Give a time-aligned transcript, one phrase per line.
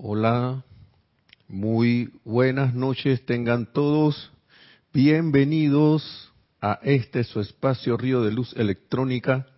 [0.00, 0.62] Hola,
[1.48, 4.30] muy buenas noches tengan todos.
[4.94, 9.48] Bienvenidos a este su espacio Río de Luz Electrónica,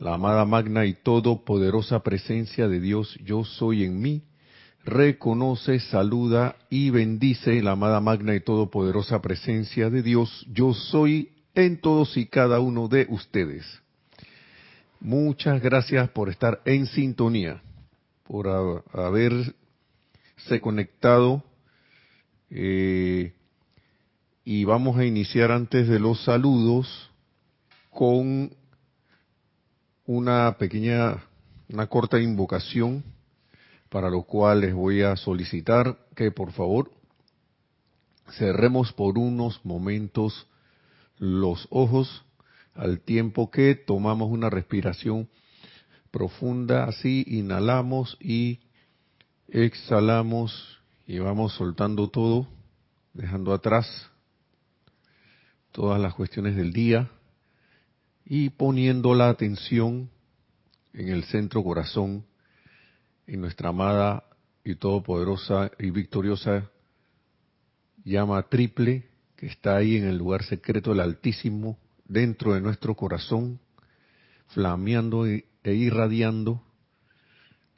[0.00, 4.24] la amada magna y todopoderosa presencia de Dios, yo soy en mí.
[4.84, 11.80] Reconoce, saluda y bendice la amada magna y todopoderosa presencia de Dios, yo soy en
[11.80, 13.64] todos y cada uno de ustedes.
[14.98, 17.62] Muchas gracias por estar en sintonía,
[18.24, 18.48] por
[18.92, 19.59] haber
[20.60, 21.44] conectado
[22.50, 23.32] eh,
[24.44, 27.10] y vamos a iniciar antes de los saludos
[27.90, 28.52] con
[30.06, 31.22] una pequeña,
[31.68, 33.04] una corta invocación
[33.88, 36.90] para lo cual les voy a solicitar que por favor
[38.38, 40.46] cerremos por unos momentos
[41.18, 42.24] los ojos
[42.74, 45.28] al tiempo que tomamos una respiración
[46.10, 48.60] profunda, así inhalamos y
[49.52, 50.78] Exhalamos
[51.08, 52.46] y vamos soltando todo,
[53.14, 54.08] dejando atrás
[55.72, 57.10] todas las cuestiones del día
[58.24, 60.08] y poniendo la atención
[60.92, 62.24] en el centro corazón,
[63.26, 64.22] en nuestra amada
[64.62, 66.70] y todopoderosa y victoriosa
[68.04, 73.58] llama triple que está ahí en el lugar secreto del Altísimo, dentro de nuestro corazón,
[74.46, 76.62] flameando e irradiando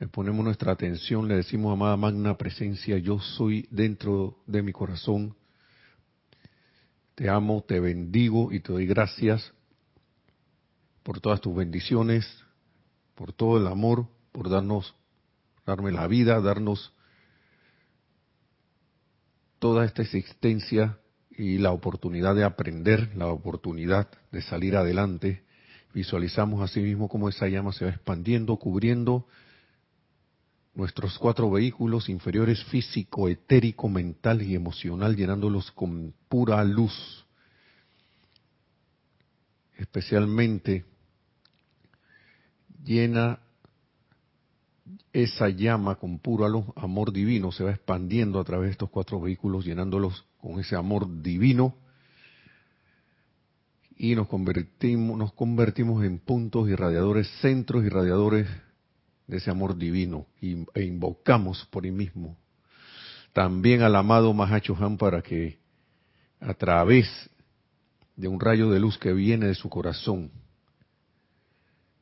[0.03, 5.37] le ponemos nuestra atención, le decimos, amada magna presencia, yo soy dentro de mi corazón.
[7.15, 9.53] Te amo, te bendigo y te doy gracias
[11.05, 12.27] por todas tus bendiciones,
[13.15, 14.93] por todo el amor, por darnos,
[15.65, 16.93] darme la vida, darnos
[19.61, 20.99] toda esta existencia
[21.31, 25.45] y la oportunidad de aprender, la oportunidad de salir adelante.
[25.95, 29.29] Visualizamos así mismo cómo esa llama se va expandiendo, cubriendo
[30.75, 37.27] nuestros cuatro vehículos inferiores físico, etérico, mental y emocional, llenándolos con pura luz.
[39.77, 40.85] Especialmente
[42.85, 43.41] llena
[45.13, 49.65] esa llama con puro amor divino, se va expandiendo a través de estos cuatro vehículos,
[49.65, 51.77] llenándolos con ese amor divino
[53.97, 58.49] y nos convertimos, nos convertimos en puntos irradiadores, centros irradiadores
[59.27, 62.37] de ese amor divino e invocamos por él mismo
[63.33, 65.59] también al amado Mahacho Han para que
[66.41, 67.07] a través
[68.17, 70.31] de un rayo de luz que viene de su corazón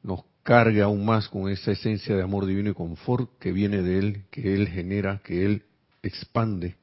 [0.02, 3.98] nos cargue aún más con esa esencia de amor divino y confort que viene de
[3.98, 5.64] él, que él genera, que él
[6.02, 6.76] expande.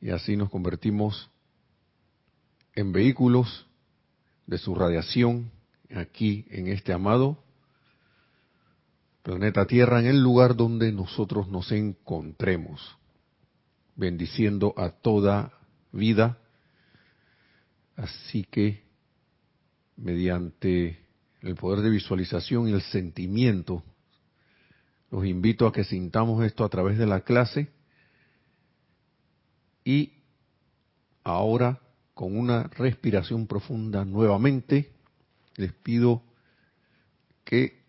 [0.00, 1.30] Y así nos convertimos
[2.74, 3.66] en vehículos
[4.46, 5.50] de su radiación
[5.94, 7.38] aquí en este amado
[9.24, 12.98] planeta Tierra, en el lugar donde nosotros nos encontremos,
[13.96, 15.50] bendiciendo a toda
[15.92, 16.38] vida.
[17.96, 18.84] Así que,
[19.96, 20.98] mediante
[21.40, 23.82] el poder de visualización y el sentimiento,
[25.10, 27.70] los invito a que sintamos esto a través de la clase
[29.84, 30.12] y
[31.22, 31.80] ahora
[32.12, 34.92] con una respiración profunda nuevamente
[35.56, 36.22] les pido
[37.44, 37.83] que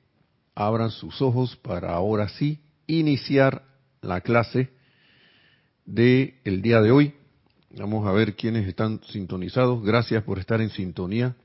[0.56, 3.64] abran sus ojos para ahora sí iniciar
[4.02, 4.70] la clase
[5.86, 7.14] del el día de hoy.
[7.78, 9.84] Vamos a ver quiénes están sintonizados.
[9.84, 11.36] Gracias por estar en sintonía.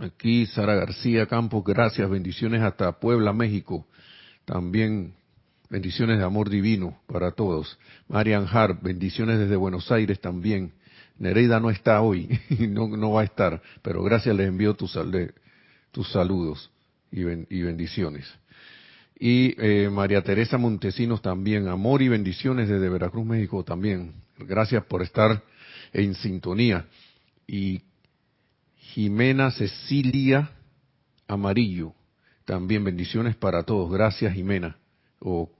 [0.00, 3.86] Aquí Sara García Campos, gracias, bendiciones hasta Puebla, México.
[4.46, 5.14] También
[5.68, 7.78] bendiciones de amor divino para todos.
[8.08, 10.72] Marian Hart, bendiciones desde Buenos Aires también.
[11.18, 12.40] Nereida no está hoy,
[12.70, 14.98] no, no va a estar, pero gracias, les envío tus,
[15.92, 16.70] tus saludos
[17.10, 18.26] y, bendiciones.
[19.18, 24.14] Y eh, María Teresa Montesinos también, amor y bendiciones desde Veracruz, México también.
[24.38, 25.42] Gracias por estar
[25.92, 26.86] en sintonía.
[27.46, 27.82] Y
[28.76, 30.50] Jimena Cecilia
[31.28, 31.94] Amarillo,
[32.44, 33.90] también bendiciones para todos.
[33.92, 34.76] Gracias Jimena.
[35.20, 35.50] O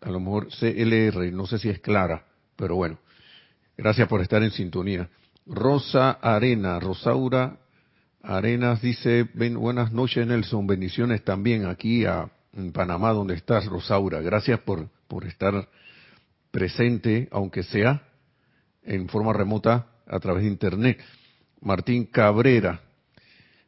[0.00, 2.26] a lo mejor CLR, no sé si es clara,
[2.56, 2.98] pero bueno.
[3.76, 5.08] Gracias por estar en sintonía.
[5.46, 7.58] Rosa Arena, Rosaura
[8.28, 14.20] Arenas dice, buenas noches Nelson, bendiciones también aquí a, en Panamá donde estás, Rosaura.
[14.20, 15.68] Gracias por, por estar
[16.50, 18.02] presente, aunque sea
[18.82, 20.98] en forma remota a través de Internet.
[21.60, 22.80] Martín Cabrera,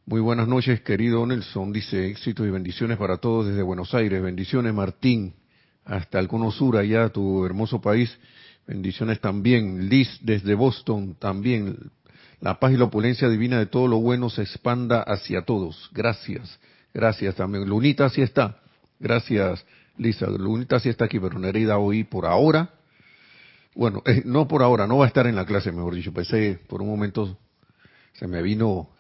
[0.06, 4.20] muy buenas noches querido Nelson, dice éxitos y bendiciones para todos desde Buenos Aires.
[4.20, 5.34] Bendiciones Martín,
[5.84, 8.18] hasta el cono sur, allá tu hermoso país.
[8.66, 9.88] Bendiciones también.
[9.88, 11.92] Liz desde Boston también
[12.40, 15.90] la paz y la opulencia divina de todo lo bueno se expanda hacia todos.
[15.92, 16.58] Gracias,
[16.94, 17.68] gracias también.
[17.68, 18.58] Lunita, así está.
[19.00, 19.64] Gracias,
[19.96, 22.70] Lisa, Lunita sí está aquí, pero Nereida hoy por ahora,
[23.74, 26.12] bueno, eh, no por ahora, no va a estar en la clase, mejor dicho.
[26.12, 27.38] Pensé, por un momento
[28.14, 28.90] se me vino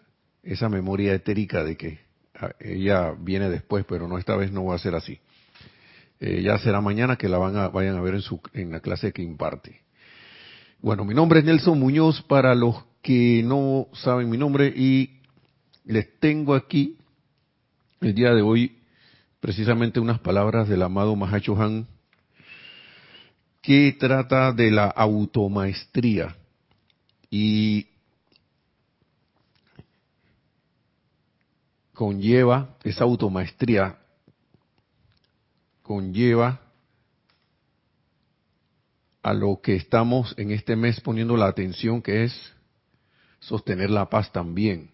[0.42, 1.98] esa memoria etérica de que
[2.34, 5.18] ah, ella viene después, pero no esta vez no va a ser así.
[6.20, 8.80] Eh, ya será mañana que la van a, vayan a ver en, su, en la
[8.80, 9.82] clase que imparte.
[10.80, 15.22] Bueno, mi nombre es Nelson Muñoz para los que no saben mi nombre y
[15.86, 16.98] les tengo aquí
[18.02, 18.82] el día de hoy
[19.40, 21.86] precisamente unas palabras del amado Mahacho Han
[23.62, 26.36] que trata de la automaestría.
[27.30, 27.86] Y
[31.94, 33.96] conlleva esa automaestría
[35.82, 36.60] conlleva
[39.22, 42.57] a lo que estamos en este mes poniendo la atención, que es
[43.40, 44.90] sostener la paz también.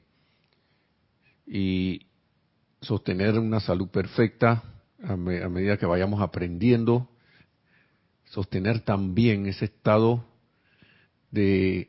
[1.47, 2.07] Y
[2.81, 4.63] sostener una salud perfecta
[5.03, 7.09] a, medida que vayamos aprendiendo,
[8.27, 10.25] sostener también ese estado
[11.31, 11.89] de,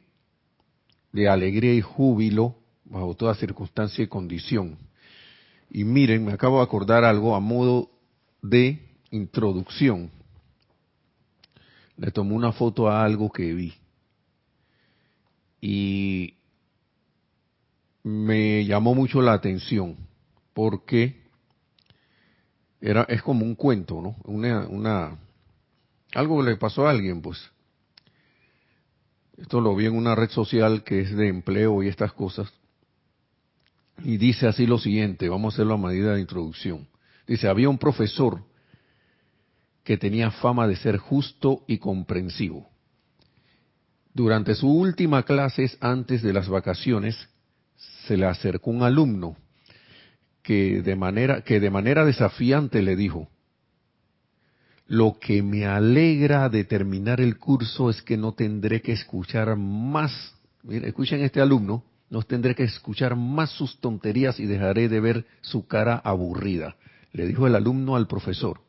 [1.11, 2.55] de alegría y júbilo
[2.85, 4.77] bajo toda circunstancia y condición.
[5.69, 7.89] Y miren, me acabo de acordar algo a modo
[8.41, 8.79] de
[9.11, 10.11] introducción.
[11.97, 13.73] Le tomé una foto a algo que vi.
[15.61, 16.34] Y
[18.05, 19.97] me llamó mucho la atención
[20.53, 21.23] porque
[22.79, 24.15] era es como un cuento, ¿no?
[24.25, 25.17] Una, una
[26.13, 27.51] algo le pasó a alguien, pues.
[29.37, 32.53] Esto lo vi en una red social que es de empleo y estas cosas.
[34.03, 36.87] Y dice así lo siguiente, vamos a hacerlo a medida de introducción.
[37.25, 38.43] Dice, había un profesor
[39.83, 42.69] que tenía fama de ser justo y comprensivo.
[44.13, 47.17] Durante su última clase antes de las vacaciones,
[48.07, 49.35] se le acercó un alumno
[50.41, 53.29] que de manera, que de manera desafiante le dijo,
[54.87, 60.35] lo que me alegra de terminar el curso es que no tendré que escuchar más,
[60.61, 65.25] miren, escuchen este alumno, no tendré que escuchar más sus tonterías y dejaré de ver
[65.41, 66.75] su cara aburrida,
[67.11, 68.61] le dijo el alumno al profesor.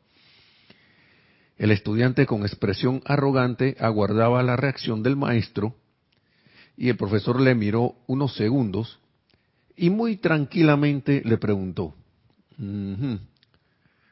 [1.57, 5.75] El estudiante con expresión arrogante aguardaba la reacción del maestro
[6.75, 8.99] y el profesor le miró unos segundos
[9.77, 11.93] y muy tranquilamente le preguntó,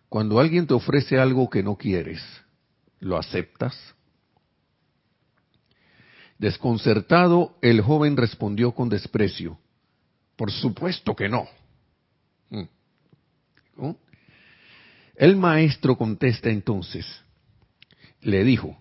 [0.07, 2.21] cuando alguien te ofrece algo que no quieres,
[2.99, 3.75] ¿lo aceptas?
[6.37, 9.57] Desconcertado, el joven respondió con desprecio,
[10.35, 11.47] por supuesto que no.
[12.49, 13.91] Mm.
[15.15, 17.05] El maestro contesta entonces,
[18.21, 18.77] le dijo,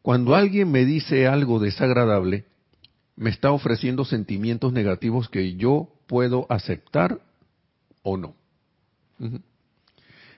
[0.00, 2.46] cuando alguien me dice algo desagradable,
[3.16, 7.20] me está ofreciendo sentimientos negativos que yo puedo aceptar
[8.02, 8.34] o no.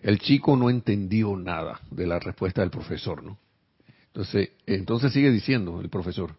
[0.03, 3.39] El chico no entendió nada de la respuesta del profesor, ¿no?
[4.09, 6.37] Entonces, entonces sigue diciendo el profesor,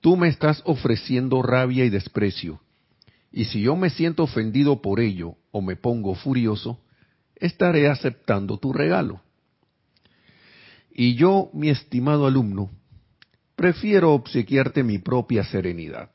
[0.00, 2.60] tú me estás ofreciendo rabia y desprecio,
[3.32, 6.80] y si yo me siento ofendido por ello o me pongo furioso,
[7.36, 9.20] estaré aceptando tu regalo.
[10.92, 12.70] Y yo, mi estimado alumno,
[13.56, 16.10] prefiero obsequiarte mi propia serenidad.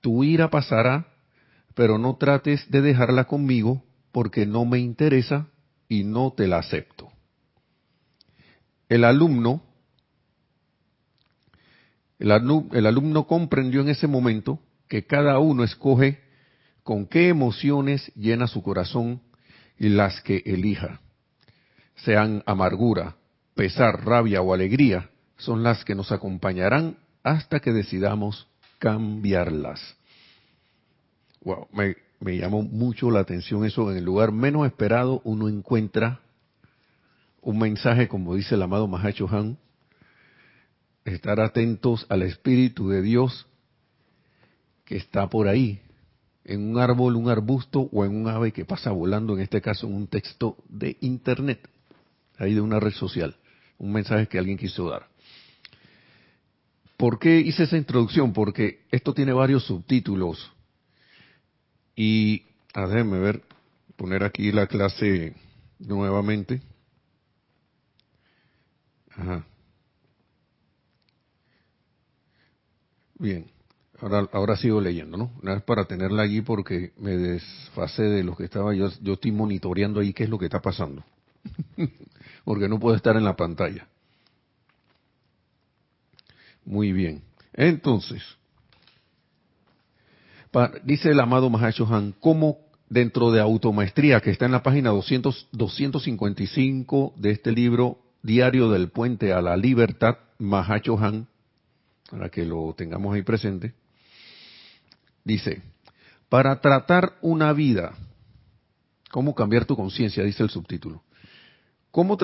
[0.00, 1.08] Tu ira pasará,
[1.74, 3.82] pero no trates de dejarla conmigo
[4.12, 5.48] porque no me interesa
[5.88, 7.10] y no te la acepto.
[8.88, 9.62] El alumno,
[12.18, 12.30] el,
[12.86, 16.20] alumno, comprendió en ese momento que cada uno escoge
[16.82, 19.20] con qué emociones llena su corazón
[19.78, 21.00] y las que elija,
[21.96, 23.16] sean amargura,
[23.54, 28.46] pesar, rabia o alegría, son las que nos acompañarán hasta que decidamos
[28.78, 29.96] cambiarlas.
[31.42, 33.90] Wow, me, llamó mucho la atención eso.
[33.90, 36.20] En el lugar menos esperado uno encuentra
[37.40, 39.56] un mensaje, como dice el amado Mahacho Han,
[41.04, 43.46] estar atentos al Espíritu de Dios
[44.84, 45.80] que está por ahí,
[46.44, 49.86] en un árbol, un arbusto o en un ave que pasa volando, en este caso
[49.86, 51.68] en un texto de Internet,
[52.38, 53.36] ahí de una red social,
[53.78, 55.07] un mensaje que alguien quiso dar.
[56.98, 58.32] ¿Por qué hice esa introducción?
[58.32, 60.52] Porque esto tiene varios subtítulos.
[61.94, 62.42] Y,
[62.74, 63.42] déjenme ver,
[63.96, 65.32] poner aquí la clase
[65.78, 66.60] nuevamente.
[69.12, 69.46] Ajá.
[73.14, 73.46] Bien,
[74.00, 75.30] ahora, sigo leyendo, ¿no?
[75.40, 79.30] Una vez para tenerla allí porque me desfasé de lo que estaba yo, yo estoy
[79.30, 81.04] monitoreando ahí qué es lo que está pasando.
[82.44, 83.86] porque no puedo estar en la pantalla.
[86.68, 87.22] Muy bien.
[87.54, 88.22] Entonces,
[90.84, 92.58] dice el amado Mahashohan, ¿cómo
[92.90, 98.90] dentro de automaestría, que está en la página 200, 255 de este libro, Diario del
[98.90, 101.26] Puente a la Libertad, Mahacho Han,
[102.10, 103.72] para que lo tengamos ahí presente,
[105.24, 105.62] dice,
[106.28, 107.94] para tratar una vida,
[109.10, 110.22] ¿cómo cambiar tu conciencia?
[110.22, 111.02] Dice el subtítulo.
[111.90, 112.18] ¿Cómo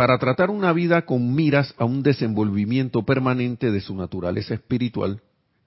[0.00, 5.20] para tratar una vida con miras a un desenvolvimiento permanente de su naturaleza espiritual,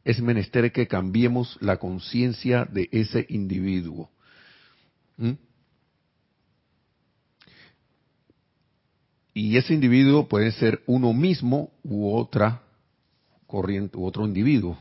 [0.03, 4.09] es menester que cambiemos la conciencia de ese individuo.
[5.17, 5.33] ¿Mm?
[9.35, 12.63] Y ese individuo puede ser uno mismo u otra
[13.45, 14.79] corriente, u otro individuo.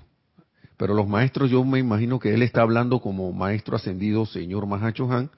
[0.78, 5.12] Pero los maestros, yo me imagino que él está hablando como maestro ascendido, señor Mahacho
[5.12, 5.30] Han,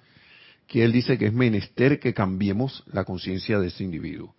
[0.66, 4.34] que él dice que es menester que cambiemos la conciencia de ese individuo.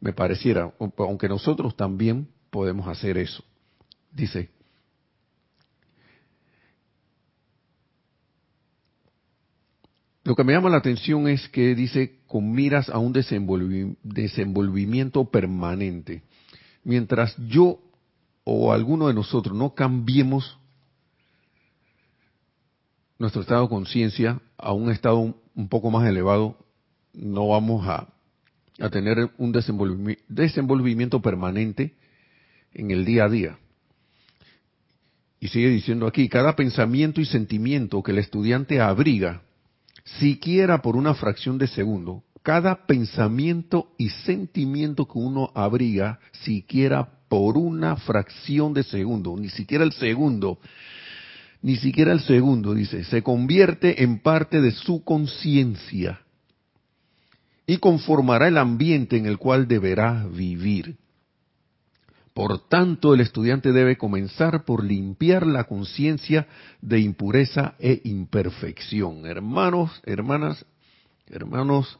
[0.00, 3.44] Me pareciera, aunque nosotros también podemos hacer eso.
[4.12, 4.50] Dice,
[10.24, 16.22] lo que me llama la atención es que dice con miras a un desenvolvimiento permanente.
[16.84, 17.80] Mientras yo
[18.44, 20.58] o alguno de nosotros no cambiemos
[23.18, 25.18] nuestro estado de conciencia a un estado
[25.54, 26.56] un poco más elevado,
[27.12, 28.08] no vamos a,
[28.78, 31.94] a tener un desenvolvimiento permanente
[32.72, 33.58] en el día a día.
[35.40, 39.42] Y sigue diciendo aquí, cada pensamiento y sentimiento que el estudiante abriga,
[40.20, 47.58] siquiera por una fracción de segundo, cada pensamiento y sentimiento que uno abriga, siquiera por
[47.58, 50.58] una fracción de segundo, ni siquiera el segundo,
[51.62, 56.20] ni siquiera el segundo, dice, se convierte en parte de su conciencia
[57.66, 60.96] y conformará el ambiente en el cual deberá vivir.
[62.32, 66.46] Por tanto, el estudiante debe comenzar por limpiar la conciencia
[66.80, 69.26] de impureza e imperfección.
[69.26, 70.64] Hermanos, hermanas,
[71.26, 71.98] hermanos,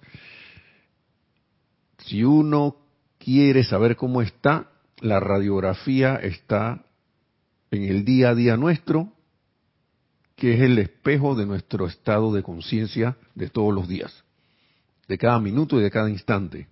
[1.98, 2.76] si uno
[3.18, 6.84] quiere saber cómo está, la radiografía está
[7.72, 9.12] en el día a día nuestro,
[10.38, 14.24] que es el espejo de nuestro estado de conciencia de todos los días,
[15.08, 16.68] de cada minuto y de cada instante.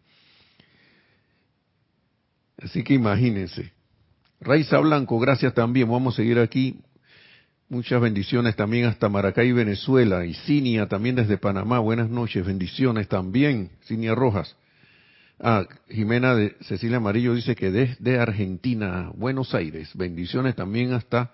[2.59, 3.73] Así que imagínense.
[4.41, 5.91] Raiza Blanco, gracias también.
[5.91, 6.81] Vamos a seguir aquí.
[7.69, 10.25] Muchas bendiciones también hasta Maracay, Venezuela.
[10.25, 11.81] Y Cinia también desde Panamá.
[11.81, 12.47] Buenas noches.
[12.47, 13.73] Bendiciones también.
[13.85, 14.57] Cinia Rojas.
[15.41, 19.91] Ah, Jimena de Cecilia Amarillo dice que desde Argentina, Buenos Aires.
[19.95, 21.33] Bendiciones también hasta,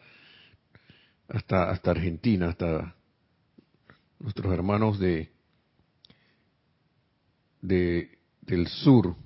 [1.29, 2.95] hasta, hasta Argentina, hasta
[4.19, 5.31] nuestros hermanos de,
[7.61, 9.17] de, del sur.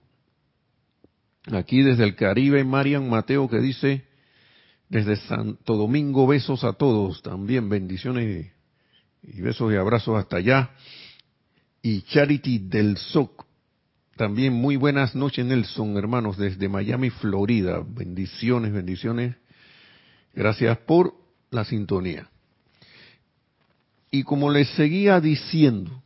[1.53, 4.05] Aquí desde el Caribe, Marian Mateo que dice,
[4.89, 8.53] desde Santo Domingo, besos a todos, también bendiciones
[9.23, 10.71] y besos y abrazos hasta allá.
[11.83, 13.47] Y Charity del SOC,
[14.17, 17.85] también muy buenas noches Nelson, hermanos, desde Miami, Florida.
[17.87, 19.37] Bendiciones, bendiciones.
[20.35, 22.29] Gracias por la sintonía.
[24.11, 26.03] Y como les seguía diciendo,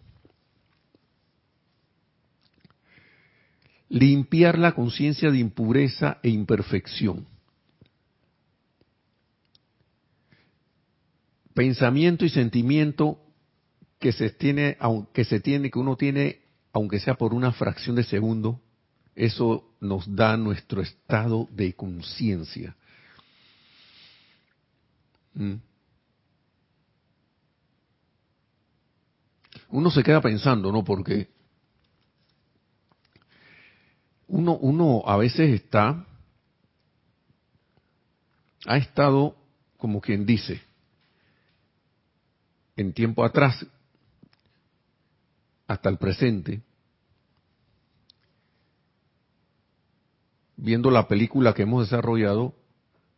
[3.89, 7.27] limpiar la conciencia de impureza e imperfección.
[11.53, 13.21] Pensamiento y sentimiento
[13.99, 16.41] que se tiene, aunque se tiene, que uno tiene,
[16.73, 18.61] aunque sea por una fracción de segundo,
[19.15, 22.77] eso nos da nuestro estado de conciencia.
[25.35, 25.55] ¿Mm?
[29.71, 30.85] Uno se queda pensando, ¿no?
[30.85, 31.29] Porque
[34.27, 36.07] uno, uno a veces está,
[38.67, 39.37] ha estado,
[39.77, 40.61] como quien dice,
[42.77, 43.67] en tiempo atrás,
[45.67, 46.63] hasta el presente,
[50.57, 52.55] viendo la película que hemos desarrollado,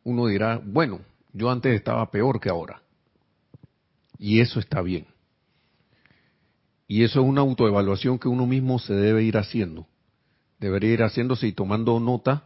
[0.05, 1.01] uno dirá, bueno,
[1.33, 2.83] yo antes estaba peor que ahora.
[4.19, 5.07] Y eso está bien.
[6.87, 9.87] Y eso es una autoevaluación que uno mismo se debe ir haciendo
[10.63, 12.45] debería ir haciéndose y tomando nota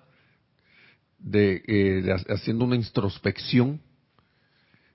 [1.19, 3.81] de, eh, haciendo una introspección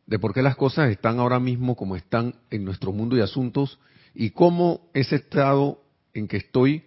[0.08, 3.80] de por qué las cosas están ahora mismo como están en nuestro mundo y asuntos
[4.16, 5.84] y cómo ese estado
[6.14, 6.84] en que estoy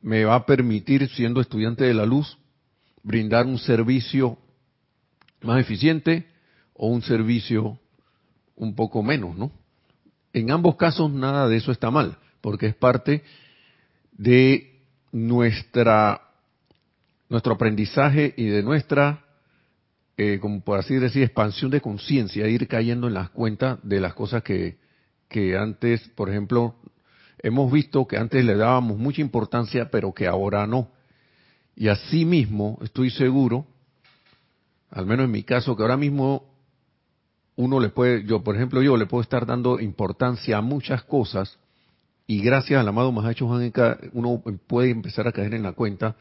[0.00, 2.38] me va a permitir, siendo estudiante de la luz,
[3.04, 4.38] brindar un servicio
[5.42, 6.26] más eficiente
[6.74, 7.78] o un servicio
[8.56, 9.52] un poco menos, ¿no?
[10.32, 13.22] En ambos casos nada de eso está mal, porque es parte
[14.12, 14.80] de
[15.12, 16.22] nuestra,
[17.28, 19.22] nuestro aprendizaje y de nuestra
[20.18, 24.12] eh, como por así decir, expansión de conciencia, ir cayendo en las cuentas de las
[24.14, 24.76] cosas que,
[25.28, 26.76] que antes, por ejemplo,
[27.38, 30.90] hemos visto que antes le dábamos mucha importancia, pero que ahora no.
[31.74, 33.66] Y así mismo, estoy seguro,
[34.92, 36.44] al menos en mi caso, que ahora mismo
[37.56, 41.58] uno le puede, yo por ejemplo, yo le puedo estar dando importancia a muchas cosas
[42.26, 43.46] y gracias al amado Mahacho
[44.12, 46.16] uno puede empezar a caer en la cuenta,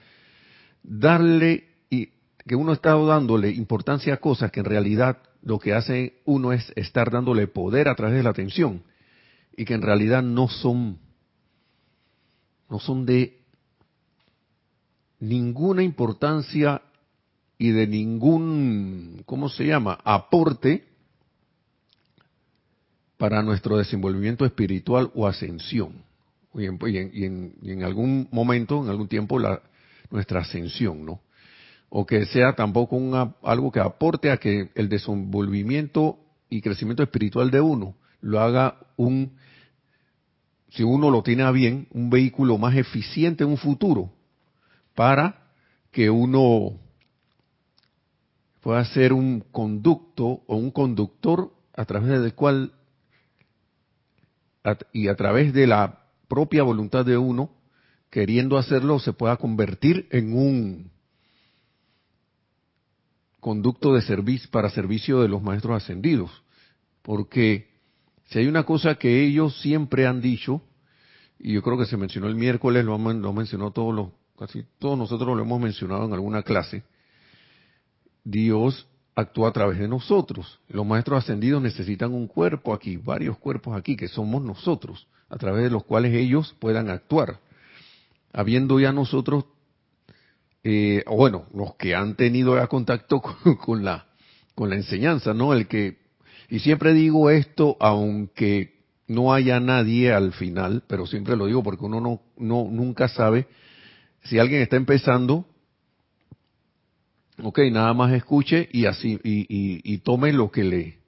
[0.84, 2.10] darle, y
[2.48, 6.72] que uno está dándole importancia a cosas que en realidad lo que hace uno es
[6.76, 8.84] estar dándole poder a través de la atención
[9.56, 10.98] y que en realidad no son,
[12.70, 13.42] no son de
[15.20, 16.82] ninguna importancia
[17.62, 20.84] y de ningún, ¿cómo se llama?, aporte
[23.18, 26.04] para nuestro desenvolvimiento espiritual o ascensión.
[26.56, 29.62] Y en, algún momento, en algún tiempo, la,
[30.10, 31.22] nuestra ascensión, ¿no?
[31.90, 33.00] O que sea tampoco
[33.44, 36.18] algo que aporte a que el desenvolvimiento
[36.50, 39.34] y crecimiento espiritual de uno lo haga un,
[40.70, 44.12] si uno lo tiene a bien, un vehículo más eficiente en un futuro
[44.96, 45.52] para
[45.92, 46.80] que uno
[48.62, 52.74] pueda ser un conducto o un conductor a través del cual
[54.94, 57.52] y a través de la propia voluntad de uno,
[58.12, 60.92] queriendo hacerlo, se pueda convertir en un
[63.40, 66.30] conducto de servicio para servicio de los maestros ascendidos.
[67.02, 67.72] Porque
[68.26, 70.62] si hay una cosa que ellos siempre han dicho,
[71.40, 74.96] y yo creo que se mencionó el miércoles, lo, lo mencionó todos los, casi todos
[74.96, 76.84] nosotros lo hemos mencionado en alguna clase,
[78.24, 80.60] Dios actúa a través de nosotros.
[80.70, 85.64] Los maestros ascendidos necesitan un cuerpo aquí, varios cuerpos aquí, que somos nosotros, a través
[85.64, 87.40] de los cuales ellos puedan actuar.
[88.34, 89.46] Habiendo ya nosotros,
[90.64, 93.22] eh, bueno, los que han tenido ya contacto
[93.66, 94.08] con, la,
[94.56, 95.54] con la enseñanza, ¿no?
[95.54, 95.98] El que,
[96.50, 101.86] y siempre digo esto, aunque no haya nadie al final, pero siempre lo digo porque
[101.86, 103.48] uno no, no nunca sabe
[104.24, 105.46] si alguien está empezando
[107.42, 111.00] ok, nada más escuche y así y, tome lo que le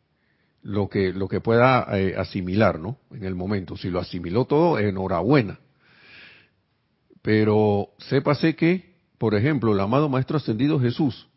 [0.61, 2.97] lo que lo que pueda eh, asimilar, ¿no?
[3.11, 5.59] En el momento, si lo asimiló todo, enhorabuena.
[7.21, 11.27] Pero sépase que, por ejemplo, el amado maestro ascendido Jesús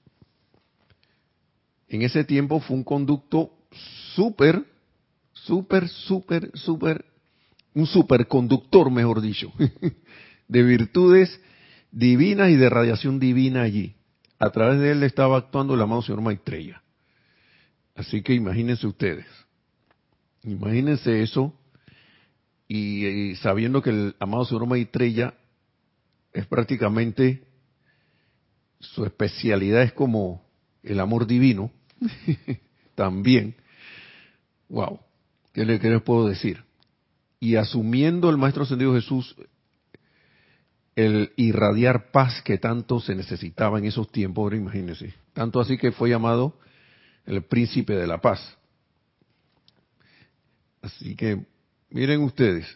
[1.88, 3.50] en ese tiempo fue un conducto
[4.14, 4.64] súper
[5.32, 7.04] súper súper súper
[7.74, 9.52] un superconductor, mejor dicho,
[10.48, 11.40] de virtudes
[11.92, 13.96] divinas y de radiación divina allí
[14.38, 16.82] a través de él estaba actuando el amado señor Maitreya.
[17.94, 19.26] Así que imagínense ustedes,
[20.42, 21.54] imagínense eso
[22.68, 25.34] y, sabiendo que el amado señor Maitreya
[26.32, 27.44] es prácticamente
[28.80, 30.44] su especialidad es como
[30.82, 31.70] el amor divino,
[32.94, 33.56] también.
[34.68, 35.00] Wow,
[35.54, 36.64] ¿qué, le, ¿qué les puedo decir?
[37.40, 39.34] Y asumiendo el Maestro Ascendido Jesús
[40.96, 45.14] el irradiar paz que tanto se necesitaba en esos tiempos, ahora imagínense.
[45.34, 46.58] Tanto así que fue llamado
[47.26, 48.56] el príncipe de la paz.
[50.80, 51.44] Así que,
[51.90, 52.66] miren ustedes,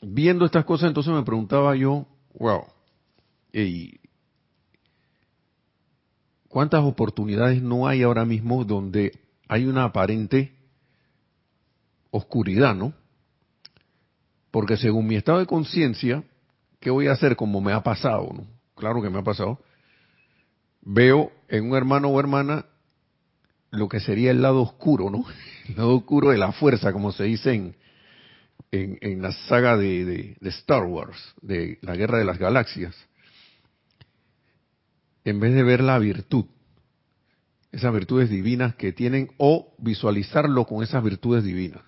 [0.00, 2.06] viendo estas cosas, entonces me preguntaba yo,
[2.38, 2.64] wow,
[6.48, 10.56] ¿cuántas oportunidades no hay ahora mismo donde hay una aparente
[12.10, 12.94] oscuridad, ¿no?
[14.52, 16.22] Porque según mi estado de conciencia,
[16.78, 18.28] ¿qué voy a hacer como me ha pasado?
[18.32, 18.46] ¿no?
[18.76, 19.58] Claro que me ha pasado.
[20.82, 22.66] Veo en un hermano o hermana
[23.70, 25.24] lo que sería el lado oscuro, ¿no?
[25.68, 27.76] El lado oscuro de la fuerza, como se dice en,
[28.72, 30.04] en, la saga de,
[30.38, 32.96] de, Star Wars, de la Guerra de las Galaxias.
[35.24, 36.46] En vez de ver la virtud,
[37.70, 41.82] esas virtudes divinas que tienen, o visualizarlo con esas virtudes divinas.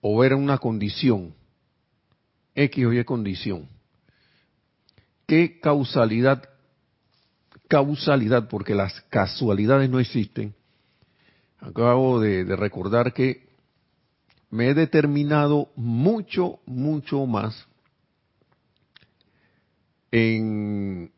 [0.00, 1.34] O ver una condición,
[2.54, 3.68] X o Y condición.
[5.26, 6.48] ¿Qué causalidad?
[7.68, 10.54] Causalidad, porque las casualidades no existen.
[11.60, 13.48] Acabo de, recordar que
[14.50, 17.66] me he determinado mucho, mucho más
[20.10, 21.10] en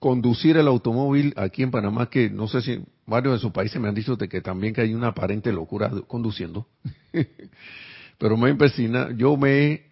[0.00, 3.88] conducir el automóvil aquí en Panamá, que no sé si varios de sus países me
[3.88, 6.68] han dicho de que también que hay una aparente locura conduciendo.
[8.18, 9.88] Pero me empecina, yo me he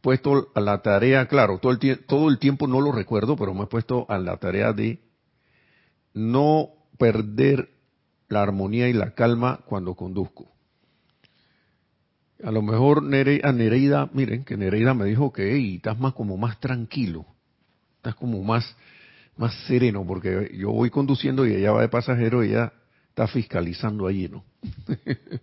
[0.00, 3.62] puesto a la tarea, claro, todo el, todo el tiempo no lo recuerdo, pero me
[3.62, 5.00] he puesto a la tarea de
[6.12, 7.70] no perder
[8.28, 10.50] la armonía y la calma cuando conduzco.
[12.42, 16.36] A lo mejor a Nereida, miren, que Nereida me dijo que hey, estás más como
[16.36, 17.24] más tranquilo,
[17.96, 18.76] estás como más,
[19.36, 22.72] más sereno, porque yo voy conduciendo y ella va de pasajero y ella
[23.08, 24.44] está fiscalizando allí, ¿no?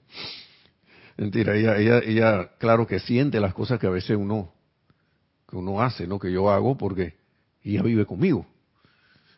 [1.17, 4.53] Mentira, ella, ella, ella, claro que siente las cosas que a veces uno,
[5.47, 6.17] que uno hace, ¿no?
[6.17, 7.15] Que yo hago porque
[7.63, 8.45] ella vive conmigo.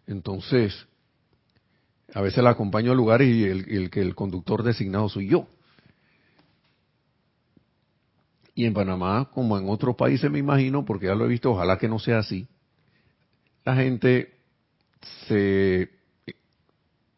[0.06, 0.88] Entonces,
[2.14, 5.48] a veces la acompaño a lugares y el, que el conductor designado soy yo.
[8.54, 11.78] Y en Panamá, como en otros países me imagino, porque ya lo he visto, ojalá
[11.78, 12.48] que no sea así,
[13.64, 14.41] la gente
[15.28, 15.90] se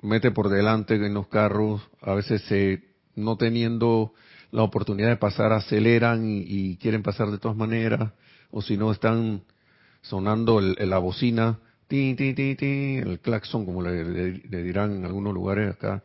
[0.01, 2.83] mete por delante en los carros, a veces se,
[3.15, 4.13] no teniendo
[4.51, 8.13] la oportunidad de pasar, aceleran y, quieren pasar de todas maneras,
[8.51, 9.43] o si no están
[10.01, 11.59] sonando la bocina
[11.95, 16.03] el claxon, como le, dirán en algunos lugares acá,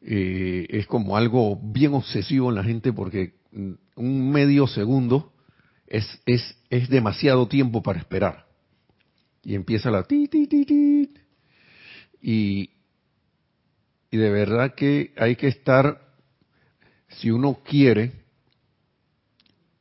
[0.00, 3.34] es como algo bien obsesivo en la gente porque
[3.96, 5.32] un medio segundo
[5.86, 8.49] es, es, es demasiado tiempo para esperar.
[9.42, 11.14] Y empieza la ti, ti, ti, ti.
[12.22, 12.70] Y,
[14.10, 16.00] y de verdad que hay que estar,
[17.08, 18.12] si uno quiere,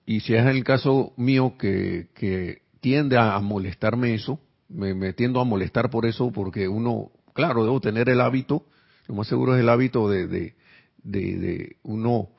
[0.05, 5.45] y si es el caso mío que, que tiende a molestarme eso, me, metiendo a
[5.45, 8.65] molestar por eso, porque uno, claro, debo tener el hábito,
[9.07, 10.55] lo más seguro es el hábito de, de,
[11.03, 12.29] de, uno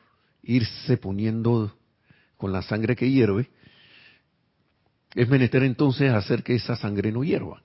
[0.43, 1.75] irse poniendo
[2.37, 3.51] con la sangre que hierve,
[5.15, 7.63] es menester entonces hacer que esa sangre no hierva,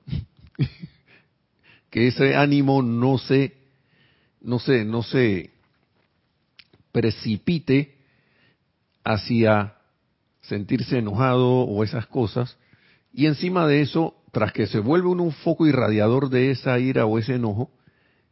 [1.90, 3.56] que ese ánimo no se,
[4.42, 5.52] no se, no se
[6.92, 7.98] precipite
[9.04, 9.76] hacia
[10.42, 12.58] sentirse enojado o esas cosas,
[13.14, 17.18] y encima de eso tras que se vuelve un foco irradiador de esa ira o
[17.18, 17.72] ese enojo,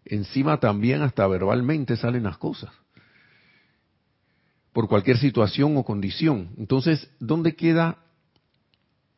[0.03, 2.71] encima también hasta verbalmente salen las cosas.
[4.73, 6.49] Por cualquier situación o condición.
[6.57, 8.02] Entonces, ¿dónde queda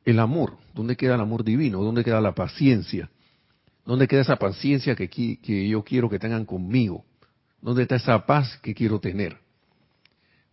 [0.05, 0.57] el amor?
[0.73, 1.81] ¿Dónde queda el amor divino?
[1.81, 3.09] ¿Dónde queda la paciencia?
[3.85, 7.03] ¿Dónde queda esa paciencia que, yo quiero que tengan conmigo?
[7.61, 9.37] ¿Dónde está esa paz que quiero tener?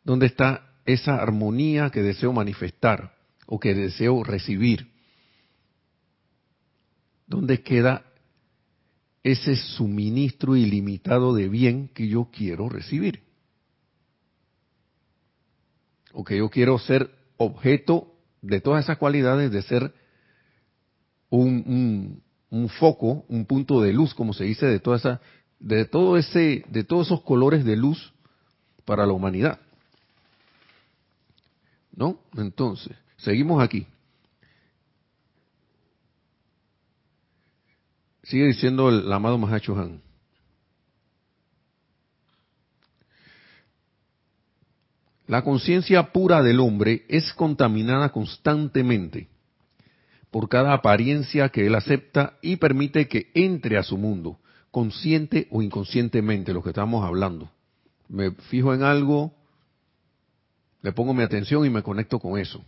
[0.02, 3.14] ¿Dónde está esa armonía que deseo manifestar
[3.46, 4.90] o que deseo recibir?
[7.26, 8.04] ¿Dónde queda
[9.22, 13.22] ese suministro ilimitado de bien que yo quiero recibir?
[16.12, 18.11] O que yo quiero ser objeto
[18.42, 19.94] de todas esas cualidades, de ser
[21.30, 22.20] un,
[22.78, 25.20] foco, un punto de luz, como se dice, de toda esa,
[25.58, 28.12] de todo ese, de todos esos colores de luz
[28.84, 29.60] para la humanidad.
[31.94, 32.18] ¿No?
[32.36, 33.86] Entonces, seguimos aquí.
[38.24, 40.00] Sigue diciendo el amado Mahacho Han.
[45.32, 49.30] La conciencia pura del hombre es contaminada constantemente
[50.30, 54.40] por cada apariencia que él acepta y permite que entre a su mundo,
[54.70, 57.50] consciente o inconscientemente, lo que estamos hablando.
[58.10, 59.32] Me fijo en algo,
[60.82, 62.62] le pongo mi atención y me conecto con eso.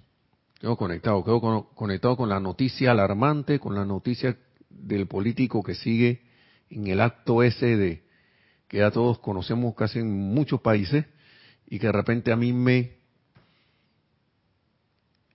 [0.59, 4.39] Quedo conectado, quedo conectado con la noticia alarmante, con la noticia
[4.71, 6.23] del político que sigue
[6.71, 8.05] en el acto ese de
[8.69, 11.05] que ya todos conocemos casi en muchos países
[11.75, 12.99] y que de repente a mí me,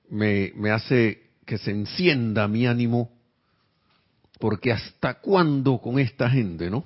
[0.09, 3.11] me, me hace que se encienda mi ánimo
[4.39, 6.85] porque hasta cuándo con esta gente, ¿no?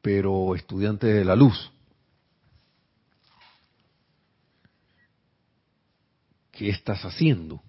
[0.00, 1.72] Pero estudiante de la luz,
[6.52, 7.60] ¿qué estás haciendo?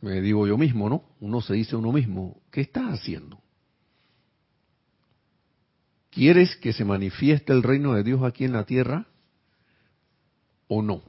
[0.00, 1.04] me digo yo mismo, ¿no?
[1.20, 3.45] Uno se dice a uno mismo, ¿qué estás haciendo?
[6.16, 9.06] ¿Quieres que se manifieste el reino de Dios aquí en la tierra
[10.66, 11.02] o no?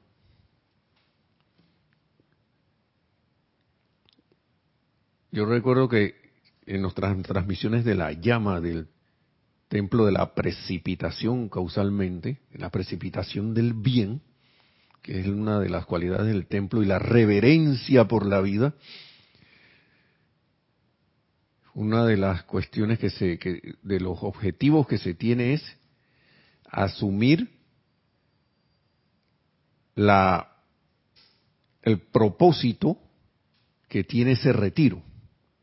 [5.31, 6.15] Yo recuerdo que
[6.65, 8.89] en nuestras transmisiones de la llama del
[9.69, 14.21] templo de la precipitación causalmente, en la precipitación del bien,
[15.01, 18.73] que es una de las cualidades del templo, y la reverencia por la vida,
[21.77, 25.63] una de las cuestiones que se, que, de los objetivos que se tiene es
[26.71, 27.51] asumir
[29.93, 30.55] la,
[31.83, 32.97] el propósito
[33.89, 35.03] que tiene ese retiro.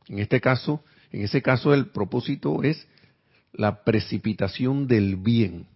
[0.06, 2.86] En este caso, en ese caso el propósito es
[3.52, 5.66] la precipitación del bien.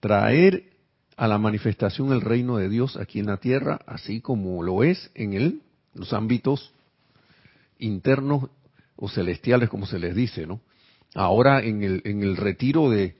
[0.00, 0.72] Traer
[1.18, 5.10] a la manifestación del reino de Dios aquí en la tierra, así como lo es
[5.14, 5.60] en el,
[5.92, 6.72] los ámbitos
[7.78, 8.48] internos
[8.96, 10.60] o celestiales, como se les dice, ¿no?
[11.14, 13.16] ahora en el, en el retiro de,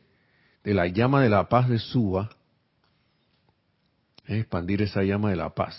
[0.64, 2.30] de la llama de la paz de Suba,
[4.26, 5.76] expandir esa llama de la paz.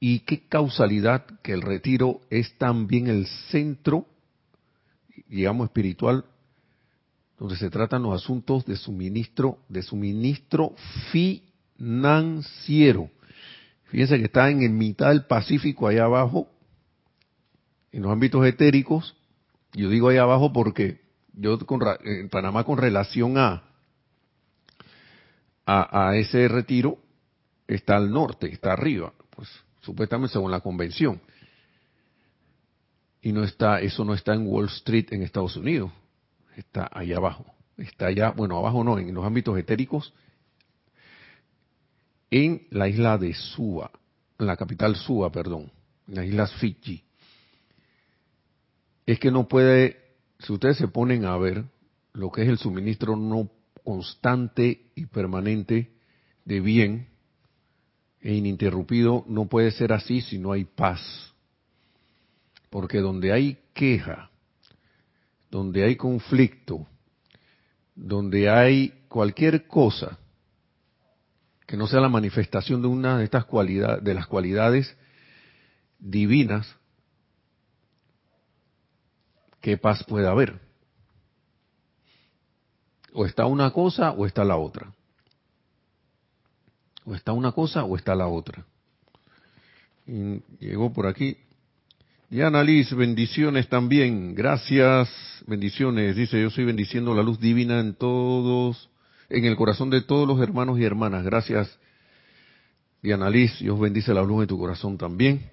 [0.00, 4.06] Y qué causalidad que el retiro es también el centro,
[5.28, 6.24] digamos, espiritual,
[7.38, 10.74] donde se tratan los asuntos de suministro, de suministro
[11.10, 13.10] financiero.
[13.84, 16.50] Fíjense que está en mitad del Pacífico, allá abajo,
[17.94, 19.16] en los ámbitos etéricos.
[19.72, 21.00] Yo digo allá abajo porque
[21.32, 21.58] yo
[22.04, 23.62] en Panamá con relación a,
[25.64, 26.98] a, ese retiro
[27.68, 29.48] está al norte, está arriba, pues
[29.80, 31.20] supuestamente según la convención.
[33.22, 35.90] Y no está, eso no está en Wall Street en Estados Unidos,
[36.56, 37.46] está allá abajo.
[37.76, 40.12] Está allá, bueno, abajo no, en los ámbitos etéricos
[42.30, 43.92] en la isla de Suba,
[44.40, 45.70] en la capital Suba, perdón,
[46.08, 47.04] en las islas Fiji.
[49.06, 49.98] Es que no puede,
[50.38, 51.64] si ustedes se ponen a ver
[52.12, 53.50] lo que es el suministro no
[53.82, 55.92] constante y permanente
[56.44, 57.08] de bien
[58.20, 61.00] e ininterrumpido, no puede ser así si no hay paz.
[62.70, 64.30] Porque donde hay queja,
[65.50, 66.86] donde hay conflicto,
[67.94, 70.18] donde hay cualquier cosa,
[71.66, 74.96] que no sea la manifestación de una de estas cualidades, de las cualidades
[75.98, 76.74] divinas,
[79.64, 80.60] ¿qué paz puede haber?
[83.14, 84.92] O está una cosa o está la otra.
[87.06, 88.66] O está una cosa o está la otra.
[90.06, 91.38] Y llegó por aquí.
[92.28, 94.34] Diana Liz, bendiciones también.
[94.34, 95.08] Gracias,
[95.46, 96.14] bendiciones.
[96.14, 98.90] Dice, yo estoy bendiciendo la luz divina en todos
[99.30, 101.24] en el corazón de todos los hermanos y hermanas.
[101.24, 101.78] Gracias,
[103.00, 103.58] Diana Liz.
[103.60, 105.50] Dios bendice la luz de tu corazón también.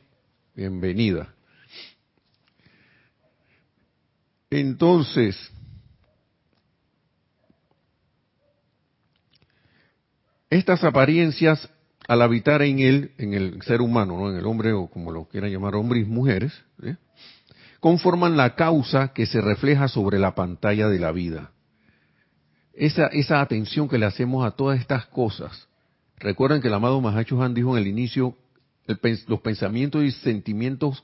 [0.53, 1.33] Bienvenida.
[4.51, 5.35] Entonces,
[10.49, 11.67] estas apariencias
[12.07, 14.29] al habitar en él, en el ser humano, ¿no?
[14.29, 16.53] en el hombre o como lo quieran llamar hombres y mujeres,
[17.79, 21.51] conforman la causa que se refleja sobre la pantalla de la vida
[22.73, 25.67] esa, esa atención que le hacemos a todas estas cosas.
[26.17, 28.35] Recuerden que el amado Mahacho Han dijo en el inicio
[29.27, 31.03] los pensamientos y sentimientos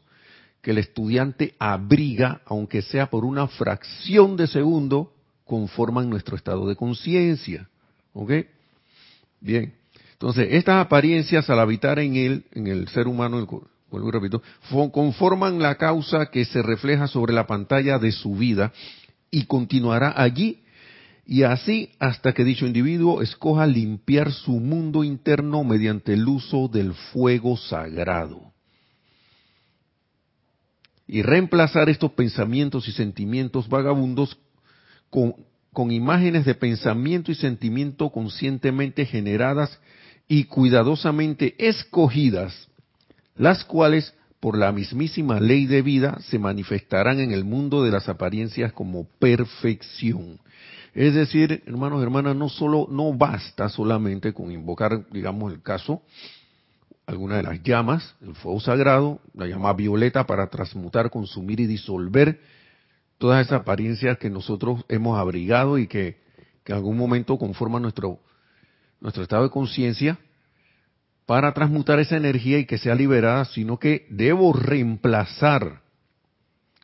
[0.62, 5.14] que el estudiante abriga, aunque sea por una fracción de segundo,
[5.46, 7.70] conforman nuestro estado de conciencia.
[8.14, 8.32] ¿Ok?
[9.40, 9.74] Bien.
[10.14, 13.46] Entonces, estas apariencias al habitar en él, en el ser humano,
[13.92, 14.42] vuelvo y repito,
[14.92, 18.74] conforman la causa que se refleja sobre la pantalla de su vida
[19.30, 20.64] y continuará allí
[21.28, 26.94] y así hasta que dicho individuo escoja limpiar su mundo interno mediante el uso del
[26.94, 28.54] fuego sagrado.
[31.08, 34.38] Y reemplazar estos pensamientos y sentimientos vagabundos
[35.10, 39.80] con, imágenes de pensamiento y sentimiento conscientemente generadas
[40.28, 42.68] y cuidadosamente escogidas,
[43.36, 48.10] las cuales por la mismísima ley de vida se manifestarán en el mundo de las
[48.10, 50.40] apariencias como perfección.
[50.94, 56.02] Es decir, hermanos y hermanas, no solo, no basta solamente con invocar, digamos, el caso,
[57.08, 62.42] alguna de las llamas, el fuego sagrado, la llama violeta para transmutar, consumir y disolver
[63.18, 66.18] todas esas apariencias que nosotros hemos abrigado y que,
[66.66, 68.20] que en algún momento conforman nuestro,
[69.00, 70.20] nuestro estado de conciencia,
[71.26, 75.82] para transmutar esa energía y que sea liberada, sino que debo reemplazar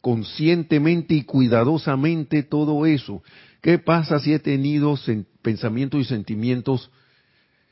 [0.01, 3.21] conscientemente y cuidadosamente todo eso.
[3.62, 4.97] ¿Qué pasa si he tenido
[5.41, 6.91] pensamientos y sentimientos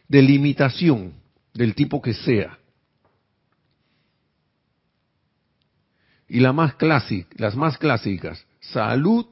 [0.08, 1.21] de limitación,
[1.54, 2.58] del tipo que sea?
[6.28, 6.76] Y más
[7.36, 9.26] las más clásicas, salud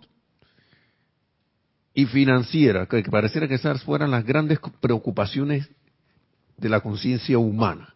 [1.94, 5.70] y financiera, que pareciera que esas fueran las grandes preocupaciones
[6.58, 7.96] de la conciencia humana.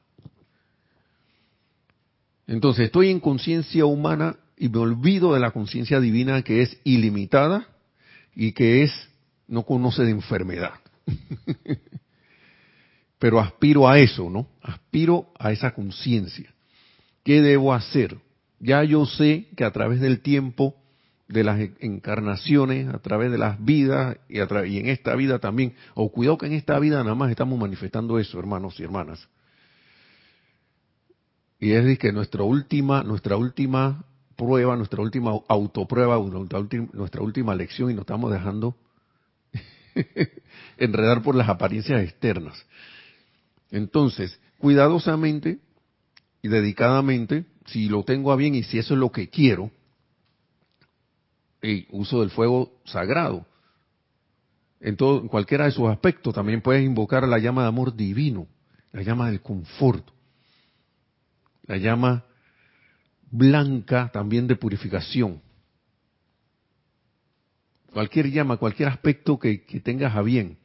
[2.48, 7.68] Entonces, estoy en conciencia humana y me olvido de la conciencia divina que es ilimitada
[8.36, 9.10] y que es,
[9.48, 10.74] no conoce de enfermedad.
[13.24, 14.50] Pero aspiro a eso, ¿no?
[14.62, 16.54] Aspiro a esa conciencia.
[17.24, 18.18] ¿Qué debo hacer?
[18.60, 20.76] Ya yo sé que a través del tiempo,
[21.30, 26.12] de las encarnaciones, a través de las vidas y, y en esta vida también, o
[26.12, 29.26] cuidado que en esta vida nada más estamos manifestando eso, hermanos y hermanas.
[31.62, 34.04] Y es que nuestra última, nuestra última
[34.36, 38.76] prueba, nuestra última autoprueba, nuestra última lección y nos estamos dejando
[40.78, 42.66] enredar por las apariencias externas.
[43.74, 45.60] Entonces, cuidadosamente
[46.44, 49.72] y dedicadamente, si lo tengo a bien y si eso es lo que quiero,
[51.60, 53.48] y uso del fuego sagrado.
[54.80, 58.48] En, todo, en cualquiera de sus aspectos también puedes invocar la llama de amor divino,
[58.92, 60.08] la llama del confort,
[61.66, 62.26] la llama
[63.32, 65.42] blanca también de purificación.
[67.92, 70.60] Cualquier llama, cualquier aspecto que, tengas a bien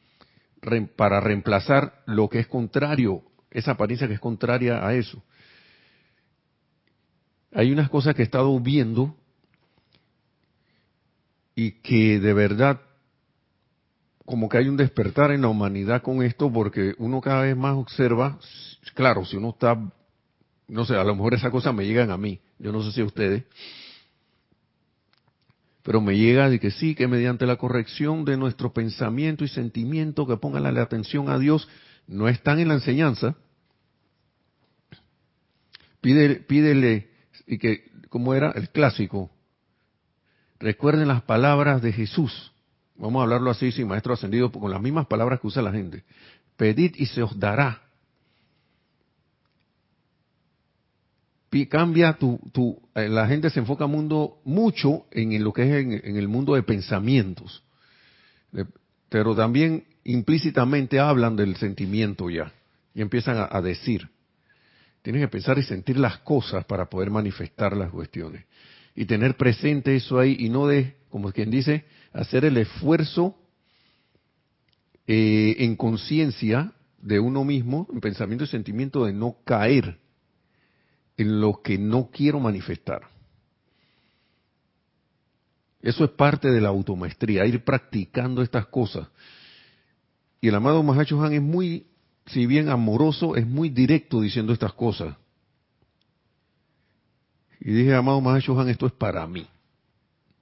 [0.97, 5.23] para reemplazar lo que es contrario, esa apariencia que es contraria a eso.
[7.53, 9.17] Hay unas cosas que he estado viendo
[11.55, 12.81] y que de verdad
[14.25, 17.77] como que hay un despertar en la humanidad con esto porque uno cada vez más
[17.77, 18.39] observa,
[18.95, 19.75] claro, si uno está,
[20.69, 23.01] no sé, a lo mejor esas cosas me llegan a mí, yo no sé si
[23.01, 23.45] a ustedes,
[25.89, 30.27] pero me llega de que sí, que mediante la corrección de nuestro pensamiento y sentimiento,
[30.27, 31.67] que pongan la atención a Dios,
[32.07, 33.37] no están en la enseñanza,
[36.03, 37.09] pídele, pídele
[37.47, 39.31] y que, como era el clásico,
[40.61, 42.53] Recuerden las palabras de Jesús.
[42.97, 46.05] Vamos a hablarlo así, sin maestro ascendido, con las mismas palabras que usa la gente.
[46.59, 47.88] Pedid y se os dará.
[51.71, 56.17] Cambia tu, tu, eh, la gente se enfoca mundo mucho en lo que es en,
[56.17, 57.63] el mundo de pensamientos,
[59.09, 62.53] pero también implícitamente hablan del sentimiento ya
[62.95, 64.09] y empiezan a, decir.
[65.03, 68.45] Tienes que pensar y sentir las cosas para poder manifestar las cuestiones.
[68.95, 73.37] Y tener presente eso ahí y no de, como quien dice, hacer el esfuerzo
[75.07, 79.99] eh, en conciencia de uno mismo, en pensamiento y sentimiento de no caer
[81.19, 83.03] en lo que no quiero manifestar.
[85.83, 89.09] Eso es parte de la automaestría, ir practicando estas cosas.
[90.41, 91.87] Y el amado Mahacho Han es muy,
[92.27, 95.17] si bien amoroso, es muy directo diciendo estas cosas.
[97.61, 99.47] Y dije, amado Mahacho Han, esto es para mí.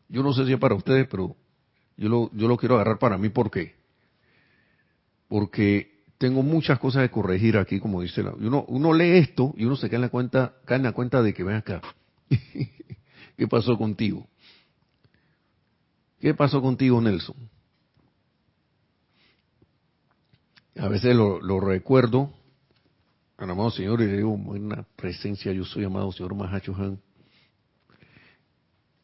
[0.08, 1.34] Yo no sé si es para ustedes, pero
[1.96, 3.30] yo lo, yo lo quiero agarrar para mí.
[3.30, 3.74] ¿Por qué?
[5.28, 8.30] Porque tengo muchas cosas que corregir aquí, como dice la...
[8.32, 11.22] Uno, uno lee esto y uno se cae en la cuenta, cae en la cuenta
[11.22, 11.82] de que ven acá.
[13.36, 14.26] ¿Qué pasó contigo?
[16.18, 17.36] ¿Qué pasó contigo, Nelson?
[20.78, 22.32] A veces lo, lo recuerdo
[23.36, 27.00] al amado Señor y le digo, buena presencia, yo soy amado Señor Mahacho Han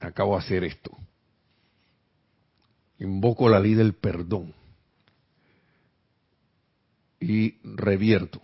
[0.01, 0.91] acabo de hacer esto.
[2.99, 4.55] Invoco la ley del perdón
[7.23, 8.41] y revierto.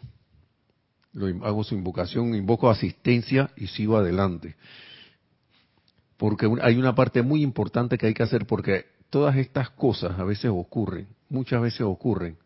[1.43, 4.57] hago su invocación, invoco asistencia y sigo adelante.
[6.17, 10.25] Porque hay una parte muy importante que hay que hacer porque todas estas cosas a
[10.25, 12.37] veces ocurren, muchas veces ocurren,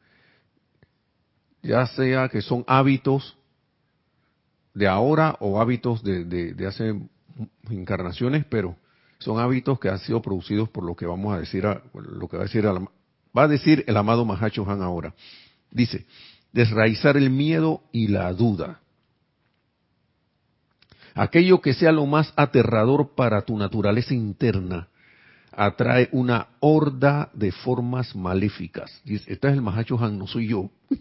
[1.62, 3.36] ya sea que son hábitos
[4.74, 6.94] de ahora o hábitos de, de hace
[7.70, 8.76] encarnaciones, pero
[9.18, 11.64] son hábitos que han sido producidos por lo que vamos a decir,
[11.94, 15.14] lo que va a decir, va a decir el amado Mahacho Han ahora.
[15.72, 16.06] Dice,
[16.52, 18.80] desraizar el miedo y la duda.
[21.14, 24.88] Aquello que sea lo más aterrador para tu naturaleza interna
[25.50, 29.00] atrae una horda de formas maléficas.
[29.04, 30.70] Dice, este es el Mahacho Han, no soy yo.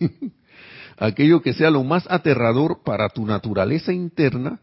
[0.97, 4.59] Aquello que sea lo más aterrador para tu naturaleza interna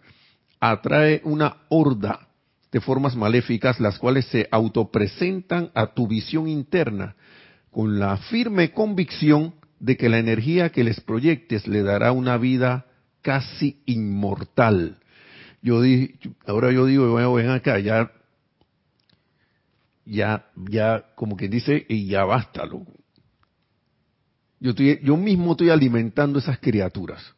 [0.60, 2.28] atrae una horda
[2.70, 7.16] de formas maléficas, las cuales se autopresentan a tu visión interna
[7.70, 12.86] con la firme convicción de que la energía que les proyectes le dará una vida
[13.22, 14.98] casi inmortal.
[15.62, 16.14] Yo dije,
[16.46, 18.12] ahora yo digo, bueno, ven acá, ya,
[20.04, 22.92] ya, ya, como quien dice, y ya basta, loco.
[24.60, 27.34] Yo, estoy, yo mismo estoy alimentando esas criaturas.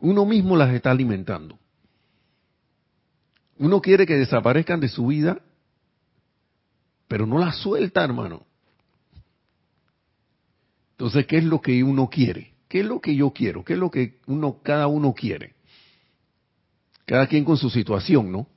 [0.00, 1.58] Uno mismo las está alimentando.
[3.58, 5.40] Uno quiere que desaparezcan de su vida,
[7.08, 8.46] pero no las suelta, hermano.
[10.96, 12.54] Entonces, ¿qué es lo que uno quiere?
[12.68, 13.62] ¿Qué es lo que yo quiero?
[13.62, 15.54] ¿Qué es lo que uno, cada uno quiere?
[17.04, 18.48] Cada quien con su situación, ¿no?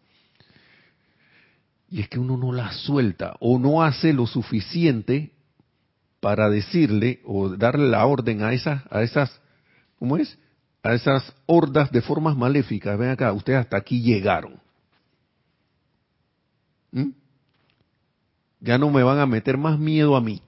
[1.89, 5.33] Y es que uno no la suelta o no hace lo suficiente
[6.21, 9.41] para decirle o darle la orden a esas, a esas,
[9.97, 10.39] ¿cómo es?
[10.81, 12.97] A esas hordas de formas maléficas.
[12.97, 14.61] Ven acá, ustedes hasta aquí llegaron.
[16.91, 17.09] ¿Mm?
[18.61, 20.41] Ya no me van a meter más miedo a mí.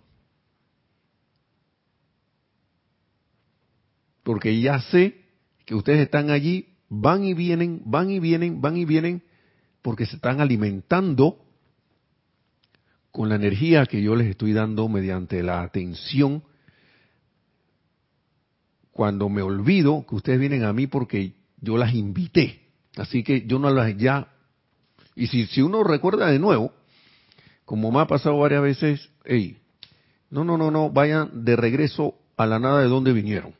[4.32, 5.25] Porque ya sé
[5.65, 9.23] que ustedes están allí, van y vienen, van y vienen, van y vienen,
[9.82, 11.43] porque se están alimentando
[13.11, 16.43] con la energía que yo les estoy dando mediante la atención.
[18.93, 22.69] Cuando me olvido que ustedes vienen a mí porque yo las invité.
[22.95, 24.29] Así que yo no las ya
[25.13, 26.71] y si, si uno recuerda de nuevo,
[27.65, 29.57] como me ha pasado varias veces, hey,
[30.29, 33.59] no, no, no, no, vayan de regreso a la nada de donde vinieron.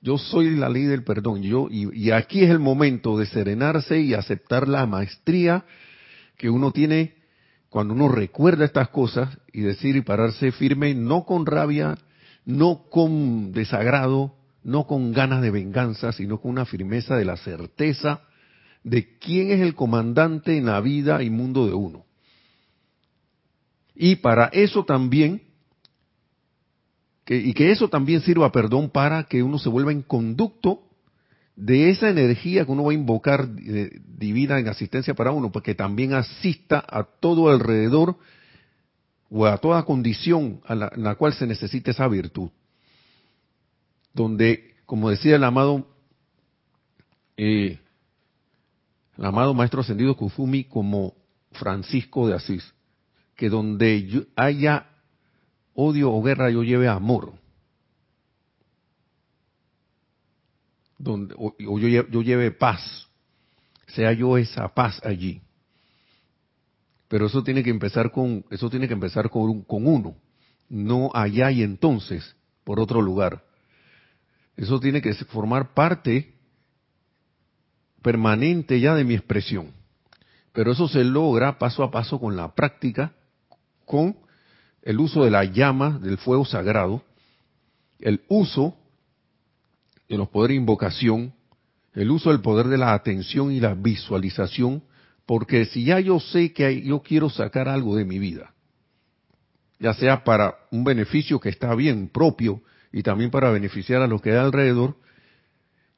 [0.00, 1.42] Yo soy la ley del perdón.
[1.42, 5.64] Yo, y, y, aquí es el momento de serenarse y aceptar la maestría
[6.36, 7.14] que uno tiene
[7.68, 11.98] cuando uno recuerda estas cosas y decir y pararse firme, no con rabia,
[12.44, 18.22] no con desagrado, no con ganas de venganza, sino con una firmeza de la certeza
[18.86, 22.04] de quién es el comandante en la vida y mundo de uno.
[23.96, 25.42] Y para eso también,
[27.28, 30.82] y que eso también sirva, perdón, para que uno se vuelva en conducto
[31.56, 35.74] de esa energía que uno va a invocar eh, divina en asistencia para uno, porque
[35.74, 38.16] también asista a todo alrededor
[39.30, 42.50] o a toda condición a la, en la cual se necesite esa virtud.
[44.12, 45.88] Donde, como decía el amado,
[47.36, 47.80] eh,
[49.18, 51.14] el amado maestro ascendido Kuzumi como
[51.52, 52.72] Francisco de Asís,
[53.34, 54.86] que donde haya
[55.76, 57.34] odio o guerra yo lleve amor.
[60.98, 63.06] Donde, o, yo, yo, lleve paz,
[63.86, 65.42] sea yo esa paz allí.
[67.06, 70.16] Pero eso tiene que empezar con, eso tiene que empezar con, con uno,
[70.68, 73.44] no allá y entonces, por otro lugar.
[74.56, 76.34] Eso tiene que formar parte
[78.00, 79.72] permanente ya de mi expresión.
[80.52, 83.12] Pero eso se logra paso a paso con la práctica,
[83.84, 84.16] con
[84.86, 87.02] el uso de la llama del fuego sagrado,
[87.98, 88.76] el uso
[90.08, 91.34] de los poderes de invocación,
[91.92, 94.84] el uso del poder de la atención y la visualización,
[95.26, 98.54] porque si ya yo sé que yo quiero sacar algo de mi vida,
[99.80, 102.62] ya sea para un beneficio que está bien propio
[102.92, 104.96] y también para beneficiar a los que hay alrededor,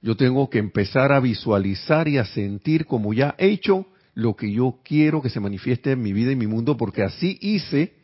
[0.01, 3.85] yo tengo que empezar a visualizar y a sentir como ya he hecho
[4.15, 7.37] lo que yo quiero que se manifieste en mi vida y mi mundo, porque así
[7.43, 7.98] hice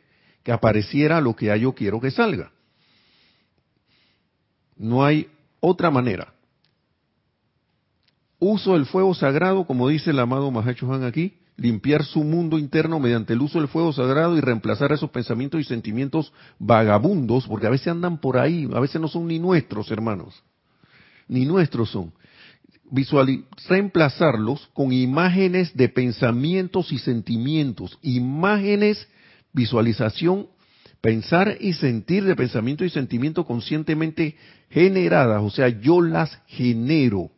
[0.44, 2.52] que apareciera lo que ya yo quiero que salga.
[4.76, 5.28] No hay
[5.58, 6.34] otra manera.
[8.38, 13.00] Uso el fuego sagrado, como dice el amado Mahacho Han aquí, limpiar su mundo interno
[13.00, 17.70] mediante el uso del fuego sagrado y reemplazar esos pensamientos y sentimientos vagabundos, porque a
[17.70, 20.42] veces andan por ahí, a veces no son ni nuestros hermanos,
[21.26, 22.12] ni nuestros son.
[23.66, 29.08] reemplazarlos con imágenes de pensamientos y sentimientos, imágenes
[29.54, 30.48] visualización,
[31.00, 34.36] pensar y sentir de pensamiento y sentimiento conscientemente
[34.68, 37.30] generadas, o sea, yo las genero.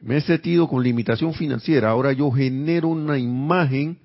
[0.00, 3.98] Me he sentido con limitación financiera, ahora yo genero una imagen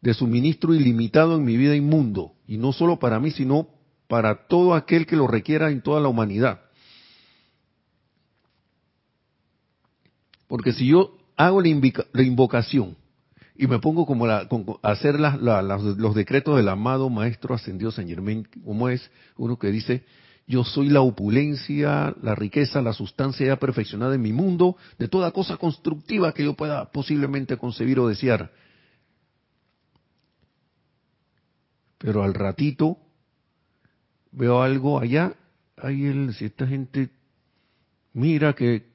[0.00, 3.68] de suministro ilimitado en mi vida y mundo, y no solo para mí, sino
[4.08, 6.60] para todo aquel que lo requiera en toda la humanidad.
[10.46, 11.68] Porque si yo hago la,
[12.22, 12.96] invocación
[13.58, 14.46] y me pongo como a
[14.82, 20.04] hacer los decretos del amado Maestro Ascendido San Germain, como es uno que dice,
[20.46, 25.32] yo soy la opulencia, la riqueza, la sustancia ya perfeccionada en mi mundo, de toda
[25.32, 28.52] cosa constructiva que yo pueda posiblemente concebir o desear.
[31.98, 32.98] Pero al ratito
[34.30, 35.34] veo algo allá,
[35.76, 37.10] ahí el, si esta gente
[38.12, 38.86] mira que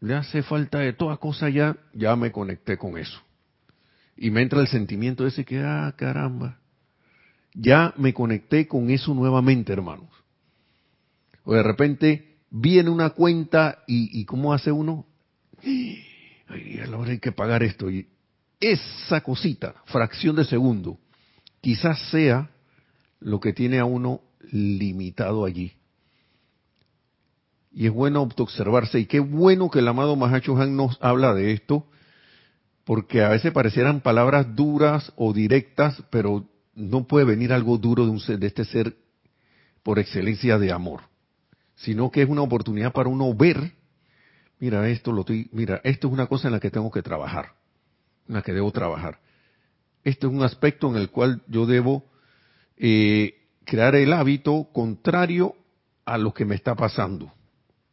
[0.00, 3.20] le hace falta de toda cosa ya, ya me conecté con eso.
[4.22, 6.58] Y me entra el sentimiento ese que, ah, caramba,
[7.54, 10.10] ya me conecté con eso nuevamente, hermanos.
[11.42, 15.06] O de repente viene una cuenta y, y ¿cómo hace uno?
[15.64, 17.90] Ay, a la hora hay que pagar esto.
[17.90, 18.08] Y
[18.60, 20.98] esa cosita, fracción de segundo,
[21.62, 22.50] quizás sea
[23.20, 24.20] lo que tiene a uno
[24.52, 25.72] limitado allí.
[27.72, 31.52] Y es bueno observarse, y qué bueno que el amado Mahacho Han nos habla de
[31.52, 31.86] esto,
[32.84, 38.10] porque a veces parecieran palabras duras o directas, pero no puede venir algo duro de,
[38.10, 38.96] un de este ser
[39.82, 41.02] por excelencia de amor,
[41.76, 43.74] sino que es una oportunidad para uno ver,
[44.58, 47.54] mira esto, lo mira, esto es una cosa en la que tengo que trabajar,
[48.28, 49.20] en la que debo trabajar.
[50.04, 52.04] Este es un aspecto en el cual yo debo
[52.76, 55.54] eh, crear el hábito contrario
[56.04, 57.32] a lo que me está pasando,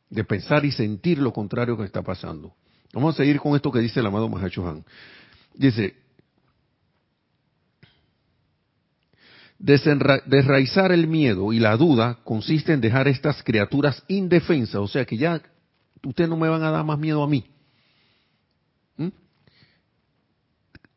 [0.10, 2.56] de pensar y sentir lo contrario que me está pasando.
[2.94, 4.84] Vamos a seguir con esto que dice el amado Mahachohan.
[5.54, 5.96] Dice,
[9.60, 15.18] desraizar el miedo y la duda consiste en dejar estas criaturas indefensas, o sea que
[15.18, 15.42] ya
[16.04, 17.46] ustedes no me van a dar más miedo a mí.
[18.98, 19.08] ¿Mm?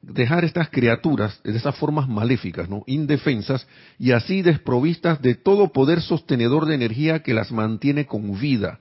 [0.02, 2.84] Dejar estas criaturas de esas formas maléficas, ¿no?
[2.86, 3.66] Indefensas
[3.98, 8.78] y así desprovistas de todo poder sostenedor de energía que las mantiene con vida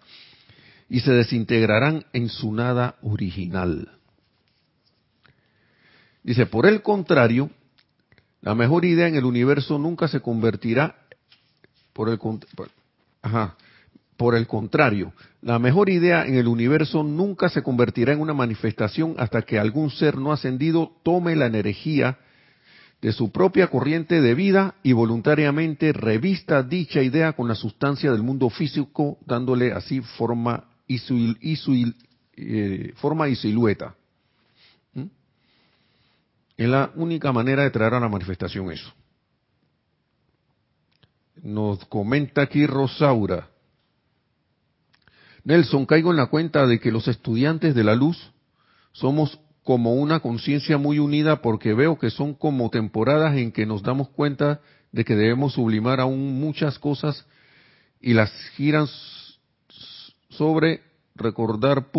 [0.90, 4.00] y se desintegrarán en su nada original.
[6.24, 7.50] Dice, por el contrario,
[8.42, 10.96] la mejor idea en el universo nunca se convertirá,
[11.94, 12.20] por el,
[13.22, 13.56] ajá,
[14.18, 19.16] por el contrario, la mejor idea en el universo nunca se convertirá en una manifestación
[19.18, 22.18] hasta que algún ser no ascendido tome la energía
[23.02, 28.24] de su propia corriente de vida y voluntariamente revista dicha idea con la sustancia del
[28.24, 30.98] mundo físico, dándole así forma y,
[31.56, 31.94] su,
[32.36, 33.96] eh, forma y silueta.
[34.94, 35.06] ¿Mm?
[36.58, 38.92] Es la única manera de traer a la manifestación eso.
[41.44, 43.50] Nos comenta aquí Rosaura.
[45.44, 48.32] Nelson, caigo en la cuenta de que los estudiantes de la luz
[48.92, 53.84] somos como una conciencia muy unida porque veo que son como temporadas en que nos
[53.84, 54.60] damos cuenta
[54.92, 57.26] de que debemos sublimar aún muchas cosas
[58.02, 58.88] y las giran
[60.30, 60.82] sobre
[61.16, 61.90] recordar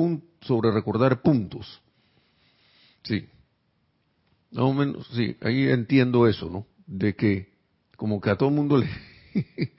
[0.42, 1.80] sobre recordar puntos.
[3.02, 3.28] Sí.
[4.50, 6.66] No menos, sí, ahí entiendo eso, ¿no?
[6.86, 7.50] De que
[7.96, 8.88] como que a todo el mundo le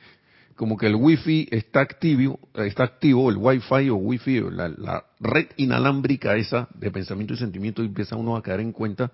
[0.55, 5.47] como que el wifi está activo, está activo, el wifi o wifi, la, la red
[5.57, 9.11] inalámbrica esa de pensamiento y sentimiento y empieza uno a caer en cuenta,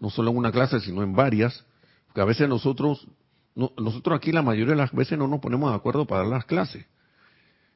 [0.00, 1.64] no solo en una clase, sino en varias,
[2.06, 3.06] porque a veces nosotros,
[3.54, 6.44] nosotros aquí la mayoría de las veces no nos ponemos de acuerdo para dar las
[6.46, 6.84] clases.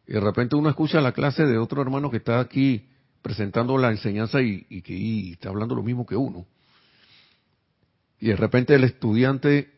[0.07, 2.86] Y de repente uno escucha la clase de otro hermano que está aquí
[3.22, 6.46] presentando la enseñanza y, que está hablando lo mismo que uno.
[8.20, 9.72] Y de repente el estudiante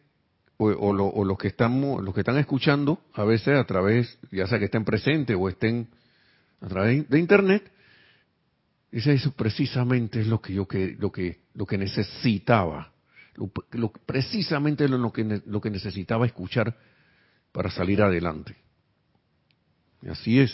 [0.59, 4.67] o, los que estamos, los que están escuchando, a veces a través, ya sea que
[4.67, 5.89] estén presentes o estén
[6.61, 7.71] a través de internet,
[8.91, 12.93] dice eso precisamente es lo que yo que, lo que, lo que necesitaba,
[13.35, 16.77] lo, precisamente lo, que lo que necesitaba escuchar
[17.53, 18.57] para salir adelante.
[20.07, 20.53] Así es.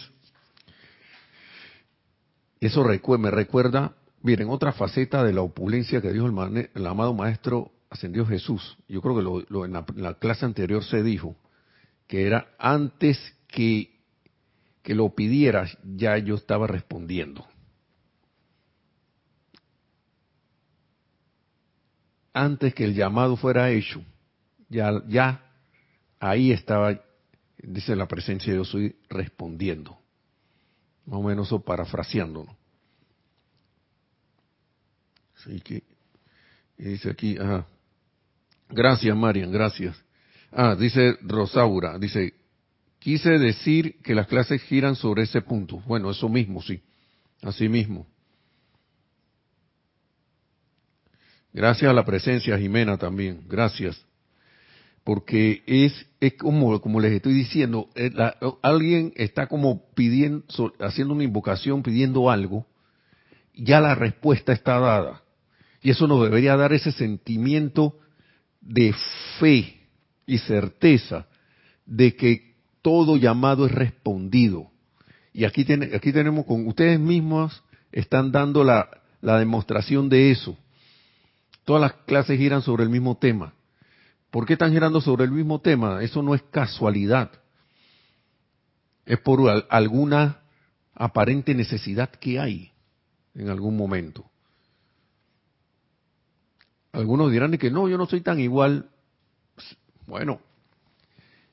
[2.60, 2.84] Eso
[3.18, 8.26] me recuerda, miren, otra faceta de la opulencia que dijo el, el amado maestro ascendió
[8.26, 11.36] Jesús, yo creo que en, la, clase anterior se dijo,
[12.08, 14.00] que era antes que,
[14.82, 17.46] que lo pidieras, ya yo estaba respondiendo.
[22.32, 24.02] Antes que el llamado fuera hecho,
[24.68, 25.44] ya, ya
[26.18, 27.00] ahí estaba,
[27.66, 29.98] dice la presencia yo soy respondiendo.
[31.06, 32.56] Más o menos eso parafraseándolo.
[35.36, 35.82] Así que,
[36.78, 37.66] dice aquí, ajá.
[38.68, 39.96] Gracias, Marian, gracias.
[40.50, 42.34] Ah, dice Rosaura, dice,
[42.98, 45.80] quise decir que las clases giran sobre ese punto.
[45.86, 46.80] Bueno, eso mismo, sí,
[47.42, 48.06] así mismo.
[51.52, 54.04] Gracias a la presencia, Jimena, también, gracias.
[55.04, 58.10] Porque es, es como, como les estoy diciendo, eh,
[58.62, 60.44] alguien está como pidiendo,
[60.80, 62.66] haciendo una invocación, pidiendo algo,
[63.54, 65.22] ya la respuesta está dada.
[65.82, 67.98] Y eso nos debería dar ese sentimiento
[68.62, 68.94] de
[69.38, 69.80] fe
[70.26, 71.26] y certeza
[71.84, 74.70] de que todo llamado es respondido.
[75.34, 78.88] Y aquí, aquí tenemos con ustedes mismos, están dando la,
[79.20, 80.56] la demostración de eso.
[81.64, 83.52] Todas las clases giran sobre el mismo tema.
[84.34, 86.02] ¿Por qué están girando sobre el mismo tema?
[86.02, 87.30] Eso no es casualidad.
[89.06, 90.40] Es por alguna
[90.92, 92.72] aparente necesidad que hay
[93.36, 94.28] en algún momento.
[96.90, 98.90] Algunos dirán que no, yo no soy tan igual.
[100.08, 100.40] Bueno,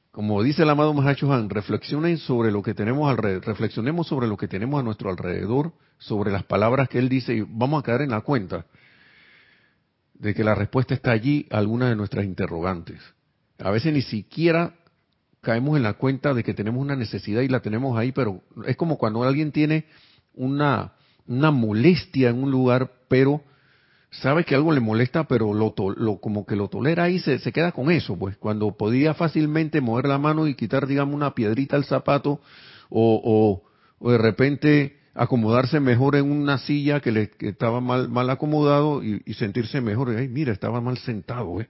[0.09, 4.37] como dice el amado Mahacho Han, reflexionen sobre lo que tenemos alrededor, reflexionemos sobre lo
[4.37, 8.01] que tenemos a nuestro alrededor, sobre las palabras que él dice y vamos a caer
[8.01, 8.65] en la cuenta
[10.21, 12.99] de que la respuesta está allí a algunas de nuestras interrogantes.
[13.57, 14.75] A veces ni siquiera
[15.41, 18.77] caemos en la cuenta de que tenemos una necesidad y la tenemos ahí, pero es
[18.77, 19.85] como cuando alguien tiene
[20.35, 20.93] una,
[21.25, 23.41] una molestia en un lugar, pero
[24.11, 27.71] sabe que algo le molesta, pero lo, lo como que lo tolera y se, queda
[27.71, 31.85] con eso, pues cuando podía fácilmente mover la mano y quitar, digamos, una piedrita al
[31.85, 32.41] zapato
[32.91, 33.63] o,
[33.99, 39.21] o, de repente acomodarse mejor en una silla que le estaba mal, mal acomodado y,
[39.33, 40.09] sentirse mejor.
[40.09, 41.69] Ay, mira, estaba mal sentado, ¿eh?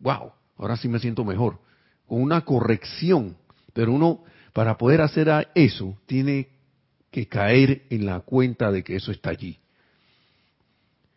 [0.00, 1.58] Wow, ahora sí me siento mejor.
[2.06, 3.36] Con una corrección,
[3.72, 6.48] pero uno, para poder hacer eso, tiene
[7.10, 9.58] que caer en la cuenta de que eso está allí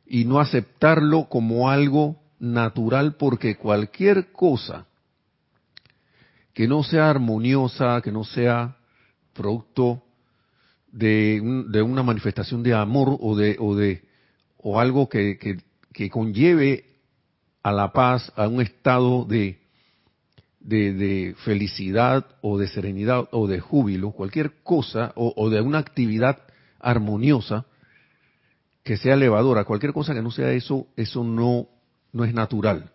[0.10, 4.86] y no aceptarlo como algo natural porque cualquier cosa
[6.53, 8.78] que no sea armoniosa, que no sea
[9.34, 10.03] producto
[10.98, 14.04] de, una manifestación de amor o de o de
[14.58, 15.38] o algo que,
[15.93, 16.86] que, conlleve
[17.64, 19.60] a la paz, a un estado de,
[20.60, 25.80] de, de, felicidad o de serenidad o de júbilo, cualquier cosa o, o de una
[25.80, 26.39] actividad
[26.80, 27.66] armoniosa,
[28.84, 31.68] que sea elevadora, cualquier cosa que no sea eso, eso no,
[32.12, 32.91] no es natural.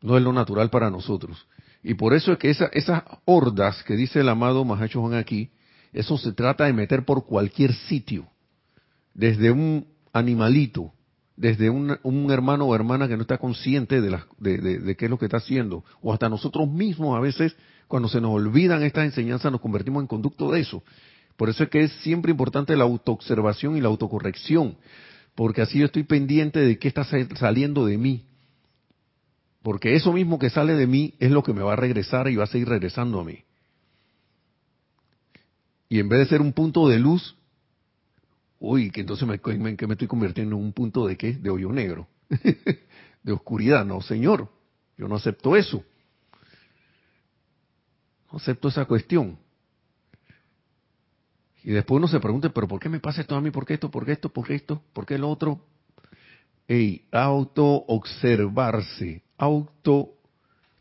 [0.00, 1.46] No es lo natural para nosotros.
[1.82, 5.50] Y por eso es que esa, esas hordas que dice el amado Mahacho Juan aquí,
[5.92, 8.26] eso se trata de meter por cualquier sitio.
[9.14, 10.92] Desde un animalito,
[11.36, 15.26] desde un, hermano o hermana que no está consciente de, de, qué es lo que
[15.26, 19.60] está haciendo, o hasta nosotros mismos a veces, cuando se nos olvidan estas enseñanzas, nos
[19.60, 20.82] convertimos en conducto de eso.
[21.36, 24.76] Por eso es que es siempre importante la autoobservación y la autocorrección,
[25.36, 28.24] porque así yo estoy pendiente de qué está saliendo de mí.
[29.62, 32.36] Porque eso mismo que sale de mí es lo que me va a regresar y
[32.36, 33.44] va a seguir regresando a mí.
[35.88, 37.36] Y en vez de ser un punto de luz,
[38.58, 41.32] uy, que entonces me, que me estoy convirtiendo en un punto de qué?
[41.32, 42.08] De hoyo negro,
[43.22, 43.84] de oscuridad.
[43.84, 44.48] No, señor,
[44.96, 45.82] yo no acepto eso.
[48.30, 49.38] No acepto esa cuestión.
[51.64, 53.50] Y después uno se pregunta, pero ¿por qué me pasa esto a mí?
[53.50, 53.90] ¿Por qué esto?
[53.90, 54.28] ¿Por qué esto?
[54.28, 54.80] ¿Por qué esto?
[54.92, 55.66] ¿Por qué lo otro?
[56.66, 60.14] Ey, auto-observarse, auto,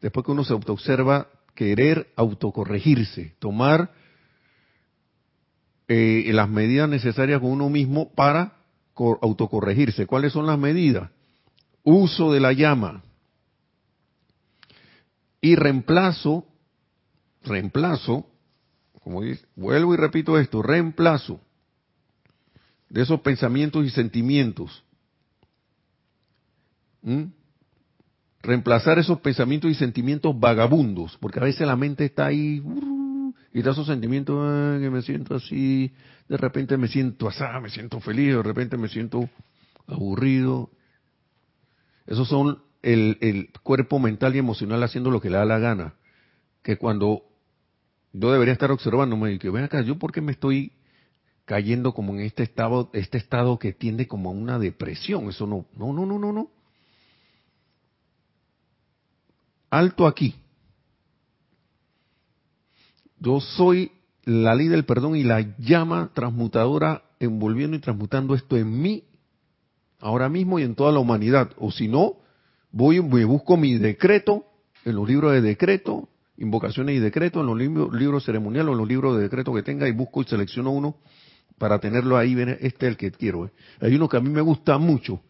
[0.02, 3.92] después que uno se auto-observa, querer autocorregirse, tomar
[5.88, 8.54] eh, las medidas necesarias con uno mismo para
[8.96, 10.06] autocorregirse.
[10.06, 11.10] ¿Cuáles son las medidas?
[11.84, 13.04] Uso de la llama
[15.40, 16.46] y reemplazo,
[17.44, 18.28] reemplazo,
[19.02, 21.40] como dice, vuelvo y repito esto, reemplazo
[22.90, 24.84] de esos pensamientos y sentimientos.
[27.02, 27.26] ¿Mm?
[28.42, 32.62] Reemplazar esos pensamientos y sentimientos vagabundos, porque a veces la mente está ahí
[33.58, 35.92] y da esos sentimientos que me siento así,
[36.30, 39.28] de repente me siento asá, me siento feliz, de repente me siento
[39.88, 40.70] aburrido.
[42.06, 45.96] Esos son el, el cuerpo mental y emocional haciendo lo que le da la gana.
[46.62, 47.24] Que cuando
[48.14, 50.74] yo debería estar observándome y que ven acá, yo por qué me estoy
[51.46, 55.30] cayendo como en este estado, este estado que tiende como a una depresión.
[55.30, 56.52] Eso no, no, no, no, no, no.
[59.72, 60.36] Alto aquí.
[63.20, 63.92] Yo soy
[64.24, 69.04] la ley del perdón y la llama transmutadora envolviendo y transmutando esto en mí,
[70.00, 71.52] ahora mismo y en toda la humanidad.
[71.58, 72.18] O si no,
[72.72, 74.46] voy me busco mi decreto
[74.86, 78.88] en los libros de decreto, invocaciones y decretos, en los libros, ceremoniales o en los
[78.88, 80.98] libros de decreto que tenga y busco y selecciono uno
[81.58, 82.36] para tenerlo ahí.
[82.60, 83.46] Este es el que quiero.
[83.46, 83.52] ¿eh?
[83.82, 85.22] Hay uno que a mí me gusta mucho,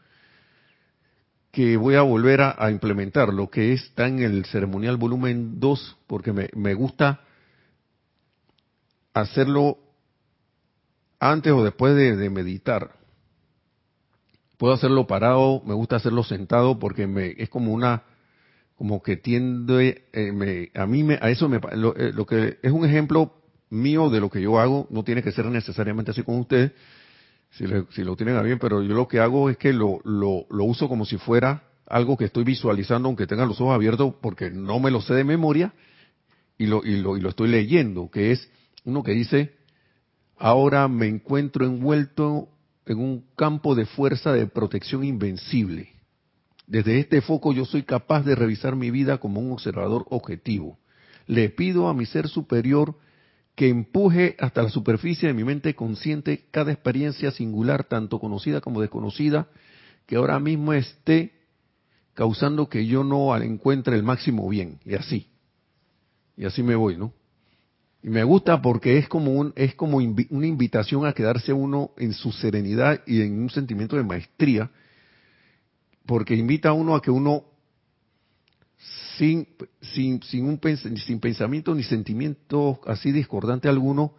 [1.52, 6.34] que voy a volver a, implementar, lo que está en el ceremonial volumen 2, porque
[6.34, 7.22] me gusta
[9.22, 9.78] hacerlo
[11.20, 12.91] antes o después de, meditar.
[14.57, 18.03] Puedo hacerlo parado, me gusta hacerlo sentado porque me es como una
[18.76, 22.86] como que tiende eh, a mí me, a eso me eh, lo, que es un
[22.86, 23.34] ejemplo
[23.72, 26.74] mío de lo que yo hago no tiene que ser necesariamente así con ustedes
[27.49, 30.45] si, si lo tienen a bien pero yo lo que hago es que lo, lo,
[30.51, 34.51] lo uso como si fuera algo que estoy visualizando aunque tenga los ojos abiertos porque
[34.51, 35.74] no me lo sé de memoria
[36.59, 38.47] y lo, y lo, y lo estoy leyendo que es
[38.88, 39.54] uno que dice,
[40.38, 42.48] ahora me encuentro envuelto
[42.86, 45.90] en un campo de fuerza de protección invencible.
[46.68, 50.80] Desde este foco yo soy capaz de revisar mi vida como un observador objetivo.
[51.26, 52.96] Le pido a mi ser superior
[53.56, 58.80] que empuje hasta la superficie de mi mente consciente cada experiencia singular, tanto conocida como
[58.80, 59.50] desconocida,
[60.06, 61.34] que ahora mismo esté
[62.14, 64.80] causando que yo no encuentre el máximo bien.
[64.86, 65.28] Y así.
[66.38, 67.12] Y así me voy, ¿no?
[68.08, 72.14] Y me gusta porque es como un, es como una invitación a quedarse uno en
[72.14, 74.72] su serenidad y en un sentimiento de maestría,
[76.05, 77.43] porque invita a uno a que uno
[79.18, 79.45] sin,
[79.82, 80.58] sin, sin, un,
[81.05, 84.14] sin pensamiento ni sentimiento así discordante alguno,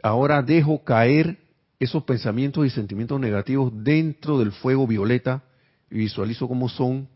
[0.00, 1.38] ahora dejo caer
[1.80, 5.42] esos pensamientos y sentimientos negativos dentro del fuego violeta
[5.90, 7.08] y visualizo cómo son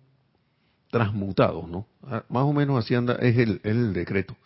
[0.91, 1.87] transmutados, ¿no?
[2.03, 4.37] Ah, más o menos así anda, es el, es el decreto.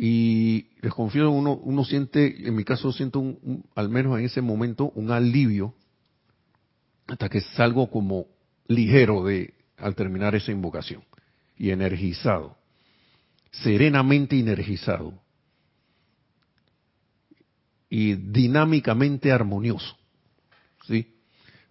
[0.00, 4.40] Y les confío, uno, uno siente, en mi caso siento un, al menos en ese
[4.40, 5.74] momento, un alivio
[7.08, 8.26] hasta que salgo como
[8.68, 11.02] ligero de al terminar esa invocación
[11.56, 12.56] y energizado,
[13.50, 15.20] serenamente energizado
[17.90, 19.96] y dinámicamente armonioso,
[20.86, 21.16] sí,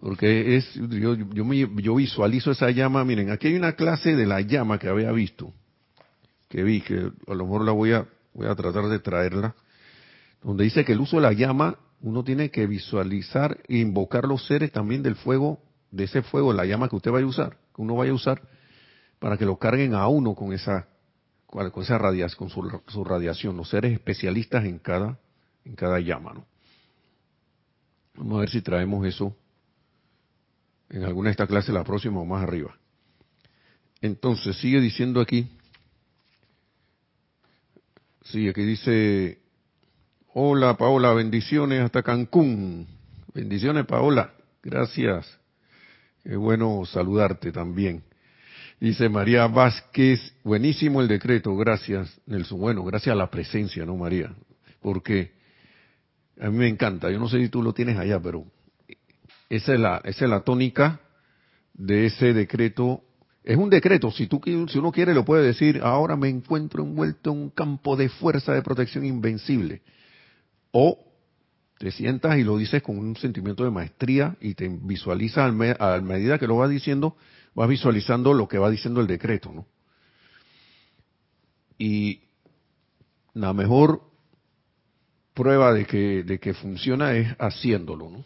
[0.02, 3.06] porque es yo yo, me, yo visualizo esa llama.
[3.06, 5.54] Miren, aquí hay una clase de la llama que había visto,
[6.50, 8.08] que vi que a lo mejor la voy a
[8.38, 9.56] voy a tratar de traerla,
[10.44, 14.46] donde dice que el uso de la llama, uno tiene que visualizar e invocar los
[14.46, 15.60] seres también del fuego,
[15.90, 18.42] de ese fuego, la llama que usted vaya a usar, que uno vaya a usar,
[19.18, 20.88] para que lo carguen a uno con esa,
[21.48, 25.18] con esa radiación, con su, radiación, los seres especialistas en cada,
[25.66, 26.46] en cada llama, ¿no?
[28.14, 29.36] Vamos a ver si traemos eso
[30.90, 32.76] en alguna de estas clases, la próxima o más arriba.
[34.02, 35.57] Entonces, sigue diciendo aquí.
[38.32, 39.38] Sí, aquí dice,
[40.34, 42.86] hola Paola, bendiciones hasta Cancún.
[43.34, 45.40] Bendiciones Paola, gracias.
[46.24, 48.04] Qué bueno saludarte también.
[48.82, 52.60] Dice María Vázquez, buenísimo el decreto, gracias Nelson.
[52.60, 54.36] Bueno, gracias a la presencia, ¿no, María?
[54.82, 55.32] Porque
[56.42, 58.44] a mí me encanta, yo no sé si tú lo tienes allá, pero
[59.50, 61.00] esa es la, esa es la tónica
[61.74, 63.04] de ese decreto.
[63.48, 67.32] Es un decreto, si, tú, si uno quiere lo puede decir, ahora me encuentro envuelto
[67.32, 69.84] en un campo de fuerza de protección invencible.
[70.72, 71.00] O
[71.78, 76.38] te sientas y lo dices con un sentimiento de maestría y te visualizas a medida
[76.38, 77.16] que lo vas diciendo,
[77.56, 79.66] vas visualizando lo que va diciendo el decreto, ¿no?
[81.78, 82.24] Y
[83.34, 84.02] la mejor
[85.34, 88.26] prueba de que, de que funciona es haciéndolo, ¿no?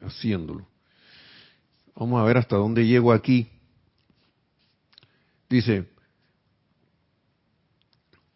[0.00, 0.66] Haciéndolo.
[1.94, 3.59] Vamos a ver hasta dónde llego aquí.
[5.50, 5.88] Dice,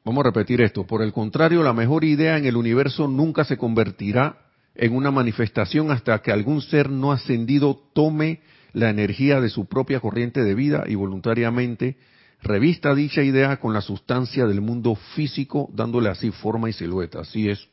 [0.04, 3.56] vamos a repetir esto, por el contrario, la mejor idea en el universo nunca se
[3.56, 4.40] convertirá
[4.74, 8.40] en una manifestación hasta que algún ser no ascendido tome
[8.72, 11.96] la energía de su propia corriente de vida y voluntariamente
[12.42, 17.20] revista dicha idea con la sustancia del mundo físico, dándole así forma y silueta.
[17.20, 17.68] Así es.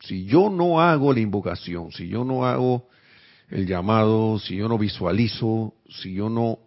[0.00, 2.88] Si yo no hago la invocación, si yo no hago
[3.50, 6.58] el llamado, si yo no visualizo, si yo no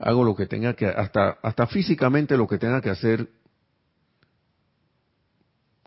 [0.00, 3.28] hago lo que tenga que, hasta, hasta físicamente lo que tenga que hacer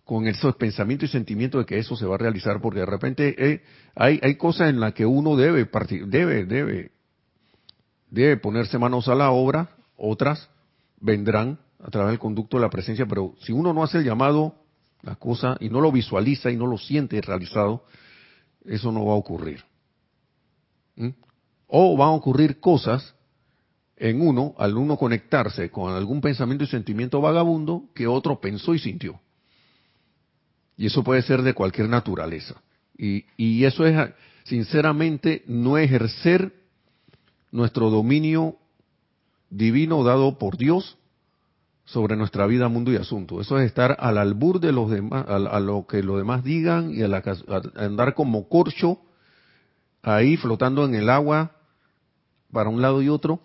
[0.06, 3.36] con esos pensamientos y sentimientos de que eso se va a realizar, porque de repente
[3.38, 3.64] eh,
[3.96, 5.68] hay, hay cosas en las que uno debe,
[6.06, 6.92] debe, debe,
[8.10, 10.50] debe ponerse manos a la obra, otras
[11.00, 14.56] vendrán a través del conducto de la presencia, pero si uno no hace el llamado,
[15.02, 17.86] la cosa, y no lo visualiza y no lo siente realizado,
[18.66, 19.64] eso no va a ocurrir.
[20.96, 21.10] ¿Mm?
[21.68, 23.16] O van a ocurrir cosas
[23.98, 28.80] en uno, al uno conectarse con algún pensamiento y sentimiento vagabundo que otro pensó y
[28.80, 29.20] sintió.
[30.78, 32.62] Y eso puede ser de cualquier naturaleza.
[32.98, 34.12] Y, eso es,
[34.44, 36.54] sinceramente, no ejercer
[37.52, 38.58] nuestro dominio
[39.50, 40.98] divino dado por Dios
[41.86, 43.42] sobre nuestra vida, mundo y asunto.
[43.42, 47.04] Eso es estar al albur de los demás, a, lo que los demás digan y
[47.04, 47.24] a
[47.76, 49.00] andar como corcho
[50.02, 51.52] ahí flotando en el agua
[52.52, 53.42] para un lado y otro,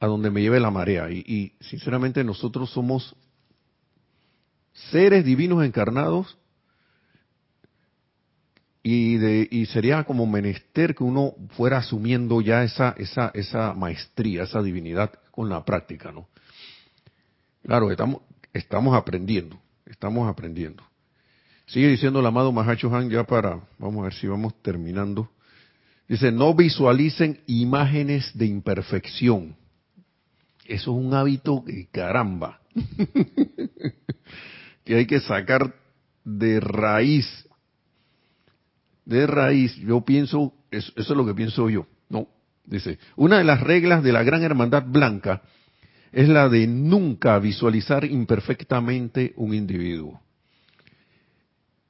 [0.00, 1.10] a donde me lleve la marea.
[1.10, 3.14] Y, sinceramente nosotros somos
[4.90, 6.38] seres divinos encarnados
[8.82, 14.44] y, de, y sería como menester que uno fuera asumiendo ya esa, esa, esa maestría,
[14.44, 16.28] esa divinidad con la práctica, ¿no?
[17.62, 18.22] Claro, estamos,
[18.52, 20.82] estamos aprendiendo, estamos aprendiendo.
[21.66, 25.30] Sigue diciendo el amado Mahacho Han ya para, vamos a ver si vamos terminando.
[26.08, 29.54] Dice, no visualicen imágenes de imperfección.
[30.68, 32.60] Eso es un hábito de caramba.
[34.84, 35.74] que hay que sacar
[36.24, 37.26] de raíz.
[39.04, 39.74] De raíz.
[39.76, 41.86] Yo pienso, eso, eso es lo que pienso yo.
[42.08, 42.28] No.
[42.64, 45.42] Dice, una de las reglas de la gran hermandad blanca
[46.12, 50.20] es la de nunca visualizar imperfectamente un individuo.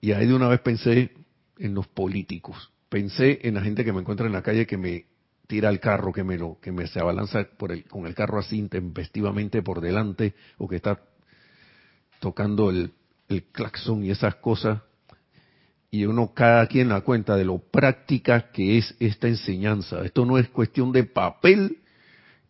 [0.01, 1.11] Y ahí de una vez pensé
[1.59, 5.07] en los políticos pensé en la gente que me encuentra en la calle que me
[5.49, 8.39] tira el carro, que me lo, que me se abalanza por el, con el carro
[8.39, 11.01] así intempestivamente por delante, o que está
[12.21, 12.93] tocando el,
[13.29, 14.83] el claxon y esas cosas,
[15.91, 20.05] y uno cada quien la cuenta de lo práctica que es esta enseñanza.
[20.05, 21.79] Esto no es cuestión de papel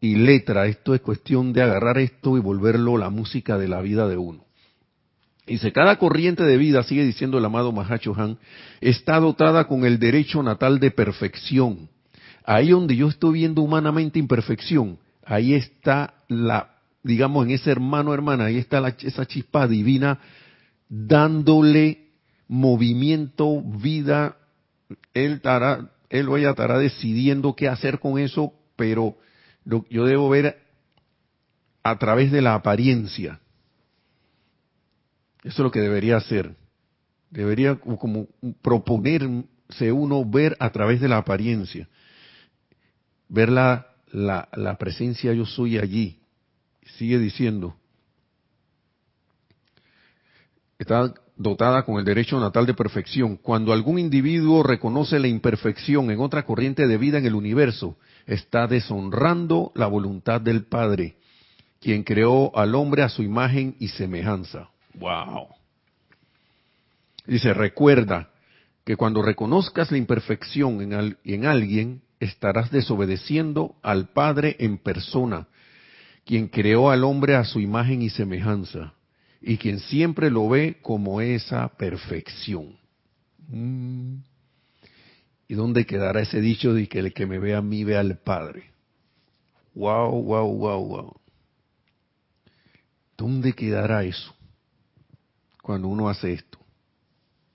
[0.00, 4.08] y letra, esto es cuestión de agarrar esto y volverlo la música de la vida
[4.08, 4.44] de uno.
[5.46, 8.38] Dice, cada corriente de vida, sigue diciendo el amado Mahacho Han,
[8.80, 11.88] está dotada con el derecho natal de perfección.
[12.48, 18.46] Ahí donde yo estoy viendo humanamente imperfección, ahí está la, digamos, en ese hermano hermana,
[18.46, 20.18] ahí está la, esa chispa divina
[20.88, 22.06] dándole
[22.46, 24.36] movimiento, vida.
[25.12, 29.16] Él, estará, él o ella estará decidiendo qué hacer con eso, pero
[29.90, 30.58] yo debo ver
[31.82, 33.40] a través de la apariencia
[35.48, 36.54] eso es lo que debería hacer.
[37.30, 38.26] Debería como
[38.62, 41.88] proponerse uno ver a través de la apariencia,
[43.28, 46.18] ver la, la, la presencia yo soy allí.
[46.96, 47.76] Sigue diciendo,
[50.78, 53.36] está dotada con el derecho natal de perfección.
[53.36, 58.66] Cuando algún individuo reconoce la imperfección en otra corriente de vida en el universo, está
[58.66, 61.16] deshonrando la voluntad del Padre,
[61.80, 64.70] quien creó al hombre a su imagen y semejanza.
[64.94, 65.48] Wow.
[67.26, 68.30] Dice, recuerda,
[68.88, 75.48] que cuando reconozcas la imperfección en, en alguien, estarás desobedeciendo al Padre en persona,
[76.24, 78.94] quien creó al hombre a su imagen y semejanza,
[79.40, 82.76] y quien siempre lo ve como esa perfección.
[83.48, 84.16] Mm.
[85.48, 88.18] ¿Y dónde quedará ese dicho de que el que me ve a mí ve al
[88.18, 88.70] Padre?
[89.74, 91.20] Wow, wow, wow, wow.
[93.16, 94.34] ¿Dónde quedará eso
[95.62, 96.58] cuando uno hace esto?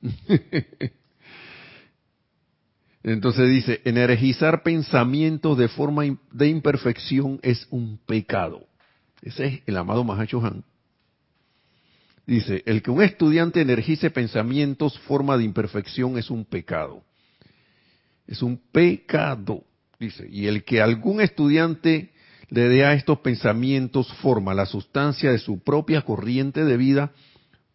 [3.04, 8.66] Entonces dice, energizar pensamientos de forma de imperfección es un pecado.
[9.22, 10.64] Ese es el amado Mahacho Han.
[12.26, 17.04] Dice, el que un estudiante energice pensamientos forma de imperfección es un pecado.
[18.26, 19.66] Es un pecado,
[20.00, 20.26] dice.
[20.30, 22.14] Y el que algún estudiante
[22.48, 27.12] le dé a estos pensamientos forma, la sustancia de su propia corriente de vida,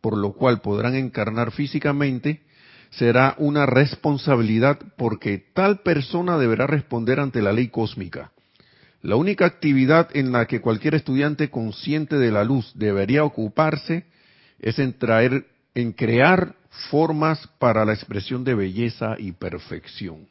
[0.01, 2.41] por lo cual podrán encarnar físicamente,
[2.91, 8.33] será una responsabilidad porque tal persona deberá responder ante la ley cósmica.
[9.03, 14.07] La única actividad en la que cualquier estudiante consciente de la luz debería ocuparse
[14.59, 16.57] es en traer, en crear
[16.91, 20.27] formas para la expresión de belleza y perfección.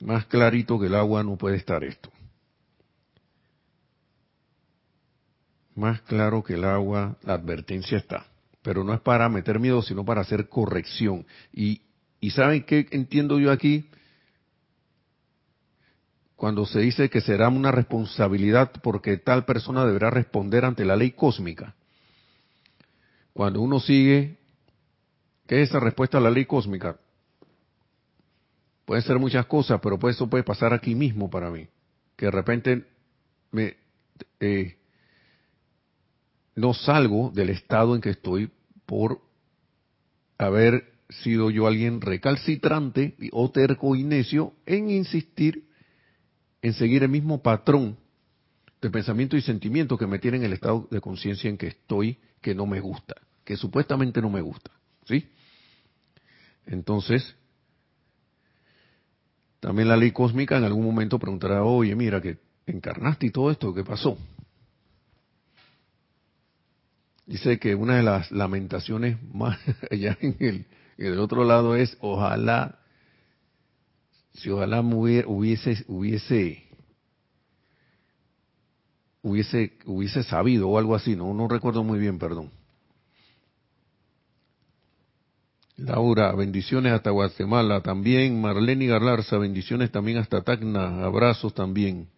[0.00, 2.10] Más clarito que el agua no puede estar esto.
[5.74, 8.31] Más claro que el agua, la advertencia está
[8.62, 11.26] pero no es para meter miedo, sino para hacer corrección.
[11.52, 11.82] Y,
[12.20, 13.88] y ¿saben qué entiendo yo aquí?
[16.36, 21.12] Cuando se dice que será una responsabilidad porque tal persona deberá responder ante la ley
[21.12, 21.74] cósmica.
[23.32, 24.38] Cuando uno sigue,
[25.46, 26.96] ¿qué es esa respuesta a la ley cósmica?
[28.84, 31.66] Pueden ser muchas cosas, pero eso puede pasar aquí mismo para mí.
[32.16, 32.84] Que de repente
[33.50, 33.76] me,
[34.40, 34.76] eh,
[36.54, 38.50] no salgo del estado en que estoy
[38.86, 39.20] por
[40.38, 45.64] haber sido yo alguien recalcitrante o terco y necio en insistir
[46.62, 47.96] en seguir el mismo patrón
[48.80, 52.18] de pensamiento y sentimiento que me tiene en el estado de conciencia en que estoy,
[52.40, 54.70] que no me gusta, que supuestamente no me gusta.
[55.04, 55.28] ¿Sí?
[56.66, 57.34] Entonces,
[59.60, 63.74] también la ley cósmica en algún momento preguntará, oye, mira, que encarnaste y todo esto,
[63.74, 64.16] ¿qué pasó?
[67.26, 69.58] Dice que una de las lamentaciones más
[69.90, 70.66] allá en el,
[70.98, 72.78] en otro lado es ojalá,
[74.34, 76.66] si ojalá hubiese, hubiese,
[79.22, 82.50] hubiese, hubiese sabido o algo así, no, no recuerdo muy bien, perdón.
[85.76, 88.40] Laura, bendiciones hasta Guatemala también.
[88.40, 91.04] Marlene Garlarza, bendiciones también hasta Tacna.
[91.04, 92.08] Abrazos también.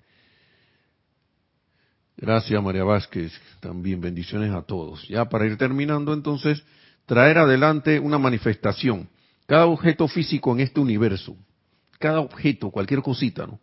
[2.17, 5.07] Gracias María Vázquez, también bendiciones a todos.
[5.09, 6.63] Ya para ir terminando entonces,
[7.07, 9.09] traer adelante una manifestación.
[9.47, 11.37] Cada objeto físico en este universo,
[11.99, 13.61] cada objeto, cualquier cosita, ¿no?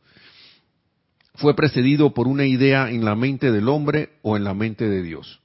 [1.36, 5.02] Fue precedido por una idea en la mente del hombre o en la mente de
[5.02, 5.40] Dios.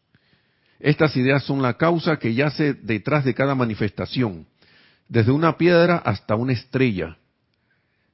[0.80, 4.46] Estas ideas son la causa que yace detrás de cada manifestación,
[5.08, 7.16] desde una piedra hasta una estrella.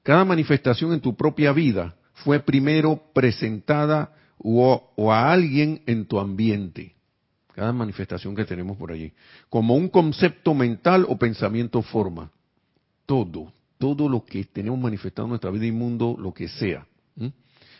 [0.03, 4.13] Cada manifestación en tu propia vida fue primero presentada
[4.43, 6.95] o, a alguien en tu ambiente.
[7.55, 9.13] Cada manifestación que tenemos por allí.
[9.49, 12.31] Como un concepto mental o pensamiento forma.
[13.07, 16.87] Todo, todo lo que tenemos manifestado en nuestra vida y mundo, lo que sea.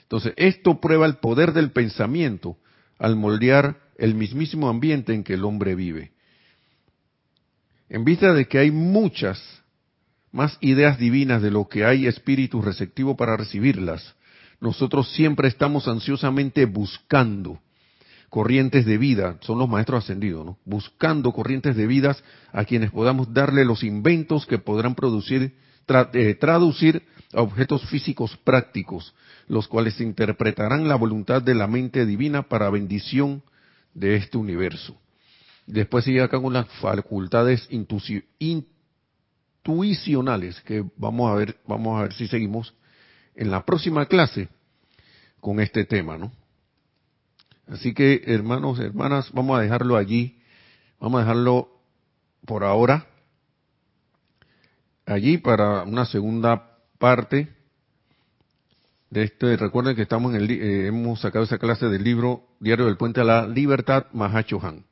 [0.03, 2.59] Entonces, esto prueba el poder del pensamiento
[2.99, 6.13] al moldear el mismísimo ambiente en que el hombre vive.
[7.89, 9.41] En vista de que hay muchas
[10.31, 14.15] más ideas divinas de lo que hay espíritu receptivo para recibirlas,
[14.63, 17.59] nosotros siempre estamos ansiosamente buscando
[18.31, 20.57] corrientes de vida, son los maestros ascendidos, ¿no?
[20.65, 25.57] Buscando corrientes de vidas a quienes podamos darle los inventos que podrán producir,
[26.15, 27.03] eh, traducir
[27.35, 29.15] a objetos físicos prácticos,
[29.49, 33.43] los cuales interpretarán la voluntad de la mente divina para bendición
[33.95, 34.97] de este universo.
[35.67, 37.69] Después sigue acá con las facultades
[39.65, 42.73] intuicionales que vamos a ver, vamos a ver si seguimos
[43.35, 44.49] en la próxima clase
[45.41, 46.33] con este tema, ¿no?
[47.67, 50.39] Así que, hermanos, hermanas, vamos a dejarlo allí,
[51.01, 51.69] vamos a dejarlo
[52.45, 53.07] por ahora
[55.07, 57.49] allí para una segunda parte
[59.11, 59.57] de este.
[59.57, 63.21] Recuerden que estamos en el, eh, hemos sacado esa clase del libro Diario del Puente
[63.21, 64.85] a la Libertad, Mahacho Han.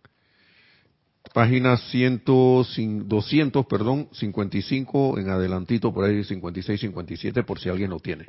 [1.33, 8.01] Página 100, 200, perdón, 55 en adelantito, por ahí 56, 57, por si alguien lo
[8.01, 8.27] tiene.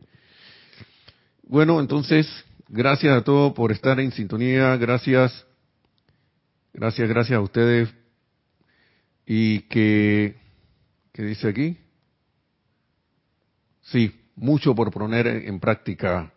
[1.44, 2.28] Bueno, entonces,
[2.70, 5.46] gracias a todos por estar en sintonía, gracias,
[6.74, 7.90] gracias, gracias a ustedes.
[9.26, 10.36] y que,
[11.14, 11.78] ¿qué dice aquí?
[13.84, 16.34] Sí, mucho por poner en práctica,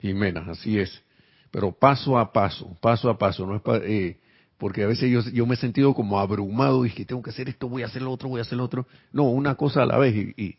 [0.00, 1.02] Jimena, así es.
[1.50, 4.20] Pero paso a paso, paso a paso, no es eh,
[4.58, 7.68] porque a veces yo, me he sentido como abrumado y que tengo que hacer esto,
[7.68, 8.86] voy a hacer lo otro, voy a hacer lo otro.
[9.12, 10.56] No, una cosa a la vez y,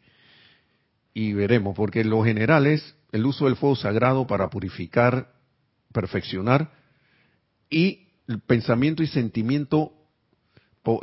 [1.13, 5.31] y, veremos, porque lo general es el uso del fuego sagrado para purificar,
[5.91, 6.71] perfeccionar
[7.69, 9.93] y el pensamiento y sentimiento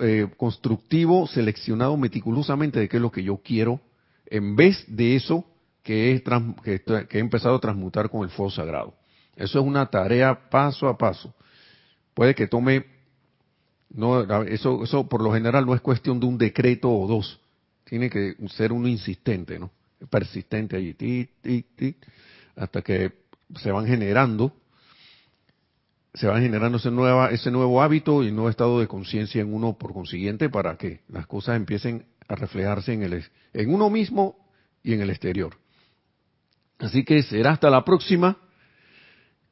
[0.01, 3.80] eh, constructivo seleccionado meticulosamente de qué es lo que yo quiero,
[4.26, 5.45] en vez de eso
[5.82, 6.22] que,
[6.62, 8.95] que, he empezado a transmutar con el fuego sagrado.
[9.36, 11.34] Eso es una tarea paso a paso.
[12.15, 12.87] Puede que tome,
[13.91, 17.41] no, eso, eso por lo general no es cuestión de un decreto o dos.
[17.85, 19.71] Tiene que ser uno insistente, ¿no?
[20.11, 21.29] Persistente allí,
[22.57, 23.12] hasta que
[23.57, 24.53] se van generando
[26.15, 29.77] se van generando ese, nueva, ese nuevo hábito y nuevo estado de conciencia en uno
[29.77, 34.37] por consiguiente para que las cosas empiecen a reflejarse en, el, en uno mismo
[34.83, 35.57] y en el exterior.
[36.79, 38.39] Así que será hasta la próxima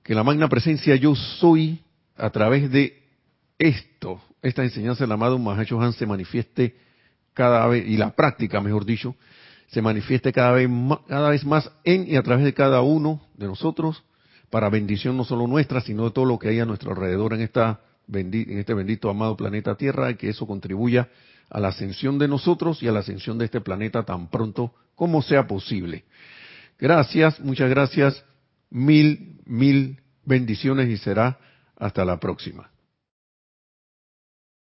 [0.05, 1.83] que la magna presencia yo soy
[2.17, 3.03] a través de
[3.59, 6.77] esto, esta enseñanza del amado Mahacho Han se manifieste
[7.35, 9.15] cada vez, y la práctica mejor dicho,
[9.69, 10.69] se manifieste cada vez,
[11.09, 14.03] cada vez más en y a través de cada uno de nosotros
[14.51, 17.41] para bendición no solo nuestra, sino de todo lo que hay a nuestro alrededor en,
[17.41, 17.81] esta
[18.13, 21.09] en este bendito amado planeta Tierra, y que eso contribuya
[21.49, 25.23] a la ascensión de nosotros y a la ascensión de este planeta tan pronto como
[25.23, 26.05] sea posible.
[26.79, 28.25] Gracias, muchas gracias,
[28.71, 31.39] mil, mil bendiciones y será
[31.83, 32.72] hasta la próxima.